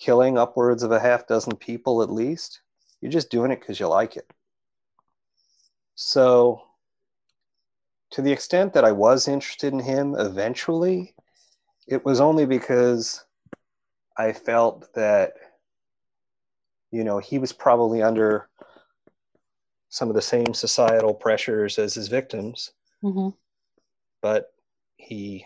killing 0.00 0.36
upwards 0.36 0.82
of 0.82 0.90
a 0.90 1.00
half 1.00 1.26
dozen 1.26 1.56
people 1.56 2.02
at 2.02 2.10
least, 2.10 2.60
you're 3.00 3.12
just 3.12 3.30
doing 3.30 3.50
it 3.52 3.60
because 3.60 3.78
you 3.78 3.86
like 3.86 4.16
it. 4.16 4.28
So, 5.94 6.62
to 8.12 8.22
the 8.22 8.32
extent 8.32 8.72
that 8.74 8.84
I 8.84 8.92
was 8.92 9.28
interested 9.28 9.72
in 9.72 9.80
him 9.80 10.14
eventually, 10.16 11.14
it 11.86 12.04
was 12.04 12.20
only 12.20 12.46
because 12.46 13.24
I 14.16 14.32
felt 14.32 14.92
that, 14.94 15.32
you 16.90 17.04
know, 17.04 17.18
he 17.18 17.38
was 17.38 17.52
probably 17.52 18.02
under 18.02 18.48
some 19.88 20.08
of 20.08 20.14
the 20.14 20.22
same 20.22 20.54
societal 20.54 21.14
pressures 21.14 21.78
as 21.78 21.94
his 21.94 22.08
victims 22.08 22.72
Mm-hmm. 23.02 23.30
but 24.20 24.52
he 24.96 25.44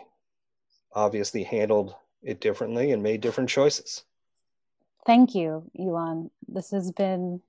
obviously 0.92 1.42
handled 1.42 1.94
it 2.22 2.38
differently 2.38 2.92
and 2.92 3.02
made 3.02 3.22
different 3.22 3.48
choices. 3.48 4.04
Thank 5.06 5.34
you, 5.34 5.70
Elon. 5.78 6.30
This 6.46 6.70
has 6.72 6.92
been 6.92 7.40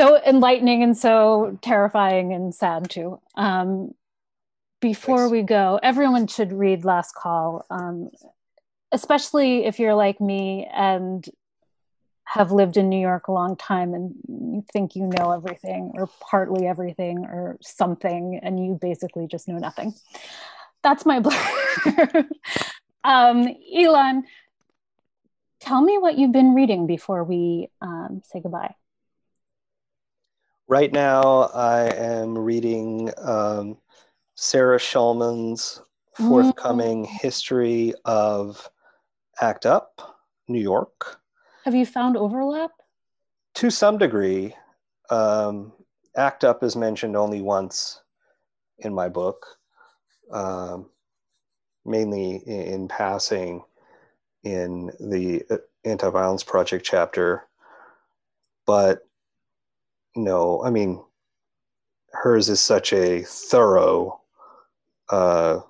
so 0.00 0.18
enlightening 0.24 0.82
and 0.82 0.96
so 0.96 1.58
terrifying 1.60 2.32
and 2.32 2.54
sad 2.54 2.88
too. 2.88 3.20
Um, 3.34 3.94
before 4.80 5.28
we 5.28 5.42
go, 5.42 5.78
everyone 5.82 6.26
should 6.26 6.54
read 6.54 6.86
Last 6.86 7.14
Call, 7.14 7.66
um, 7.68 8.08
especially 8.92 9.66
if 9.66 9.78
you're 9.78 9.94
like 9.94 10.18
me 10.18 10.66
and 10.72 11.22
have 12.24 12.50
lived 12.50 12.78
in 12.78 12.88
New 12.88 13.00
York 13.00 13.28
a 13.28 13.32
long 13.32 13.56
time 13.56 13.92
and 13.92 14.14
you 14.26 14.64
think 14.72 14.96
you 14.96 15.10
know 15.18 15.32
everything 15.32 15.92
or 15.94 16.08
partly 16.20 16.66
everything 16.66 17.26
or 17.26 17.58
something 17.60 18.40
and 18.42 18.64
you 18.64 18.78
basically 18.80 19.26
just 19.26 19.48
know 19.48 19.58
nothing. 19.58 19.92
That's 20.82 21.04
my 21.04 21.20
blur. 21.84 22.28
um, 23.04 23.54
Elon, 23.76 24.24
tell 25.60 25.82
me 25.82 25.98
what 25.98 26.16
you've 26.16 26.32
been 26.32 26.54
reading 26.54 26.86
before 26.86 27.22
we 27.22 27.68
um, 27.82 28.22
say 28.24 28.40
goodbye. 28.40 28.76
Right 30.70 30.92
now, 30.92 31.50
I 31.52 31.88
am 31.96 32.38
reading 32.38 33.10
um, 33.18 33.76
Sarah 34.36 34.78
Schulman's 34.78 35.82
forthcoming 36.14 37.02
history 37.02 37.92
of 38.04 38.70
ACT 39.40 39.66
UP, 39.66 40.16
New 40.46 40.60
York. 40.60 41.20
Have 41.64 41.74
you 41.74 41.84
found 41.84 42.16
overlap? 42.16 42.70
To 43.54 43.68
some 43.68 43.98
degree, 43.98 44.54
um, 45.10 45.72
ACT 46.14 46.44
UP 46.44 46.62
is 46.62 46.76
mentioned 46.76 47.16
only 47.16 47.40
once 47.40 48.02
in 48.78 48.94
my 48.94 49.08
book, 49.08 49.44
um, 50.30 50.88
mainly 51.84 52.44
in, 52.46 52.60
in 52.60 52.88
passing 52.88 53.64
in 54.44 54.92
the 55.00 55.42
uh, 55.50 55.56
Anti 55.84 56.10
Violence 56.10 56.44
Project 56.44 56.86
chapter. 56.86 57.48
But 58.66 59.04
no, 60.16 60.62
I 60.62 60.70
mean, 60.70 61.02
hers 62.12 62.48
is 62.48 62.60
such 62.60 62.92
a 62.92 63.22
thorough, 63.22 64.20
uh, 65.10 65.60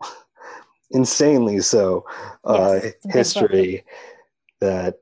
insanely 0.90 1.60
so, 1.60 2.04
uh, 2.44 2.80
Yes, 2.82 2.94
history 3.10 3.84
that 4.60 4.98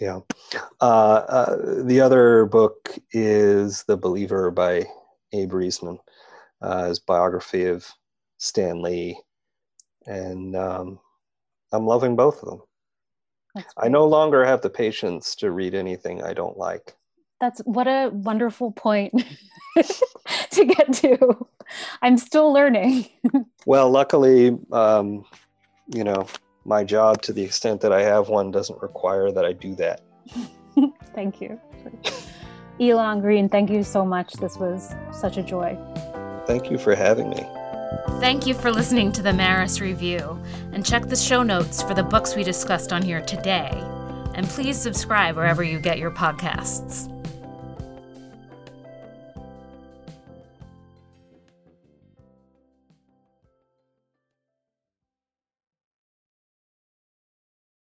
yeah. 0.00 0.20
Uh, 0.80 0.84
uh, 1.28 1.82
the 1.84 2.00
other 2.00 2.46
book 2.46 2.98
is 3.12 3.84
The 3.84 3.98
Believer 3.98 4.50
by 4.50 4.86
Abe 5.32 5.52
Riesman, 5.52 5.98
uh, 6.62 6.88
his 6.88 6.98
biography 6.98 7.66
of 7.66 7.86
Stan 8.38 8.80
Lee. 8.80 9.20
And 10.06 10.56
um, 10.56 10.98
I'm 11.70 11.86
loving 11.86 12.16
both 12.16 12.42
of 12.42 12.48
them. 12.48 13.64
I 13.76 13.88
no 13.88 14.06
longer 14.06 14.44
have 14.44 14.62
the 14.62 14.70
patience 14.70 15.34
to 15.36 15.50
read 15.50 15.74
anything 15.74 16.22
I 16.22 16.32
don't 16.32 16.56
like. 16.56 16.96
That's 17.40 17.60
what 17.64 17.88
a 17.88 18.10
wonderful 18.12 18.72
point 18.72 19.14
to 20.50 20.64
get 20.64 20.92
to. 20.94 21.46
I'm 22.02 22.18
still 22.18 22.52
learning. 22.52 23.08
Well, 23.66 23.90
luckily, 23.90 24.58
um, 24.72 25.26
you 25.94 26.02
know, 26.02 26.26
my 26.64 26.82
job, 26.82 27.20
to 27.22 27.32
the 27.34 27.42
extent 27.42 27.82
that 27.82 27.92
I 27.92 28.02
have 28.02 28.30
one, 28.30 28.50
doesn't 28.50 28.80
require 28.80 29.30
that 29.30 29.44
I 29.44 29.52
do 29.52 29.74
that. 29.74 30.00
thank 31.14 31.42
you. 31.42 31.60
Elon 32.80 33.20
Green, 33.20 33.50
thank 33.50 33.68
you 33.70 33.84
so 33.84 34.02
much. 34.02 34.32
This 34.32 34.56
was 34.56 34.94
such 35.12 35.36
a 35.36 35.42
joy. 35.42 35.76
Thank 36.46 36.70
you 36.70 36.78
for 36.78 36.94
having 36.94 37.28
me. 37.28 37.46
Thank 38.18 38.46
you 38.46 38.54
for 38.54 38.72
listening 38.72 39.12
to 39.12 39.22
the 39.22 39.34
Maris 39.34 39.80
Review, 39.80 40.42
and 40.72 40.84
check 40.84 41.06
the 41.06 41.16
show 41.16 41.42
notes 41.42 41.82
for 41.82 41.92
the 41.92 42.02
books 42.02 42.34
we 42.34 42.42
discussed 42.42 42.94
on 42.94 43.02
here 43.02 43.20
today. 43.20 43.70
And 44.34 44.48
please 44.48 44.80
subscribe 44.80 45.36
wherever 45.36 45.62
you 45.62 45.78
get 45.78 45.98
your 45.98 46.10
podcasts. 46.10 47.14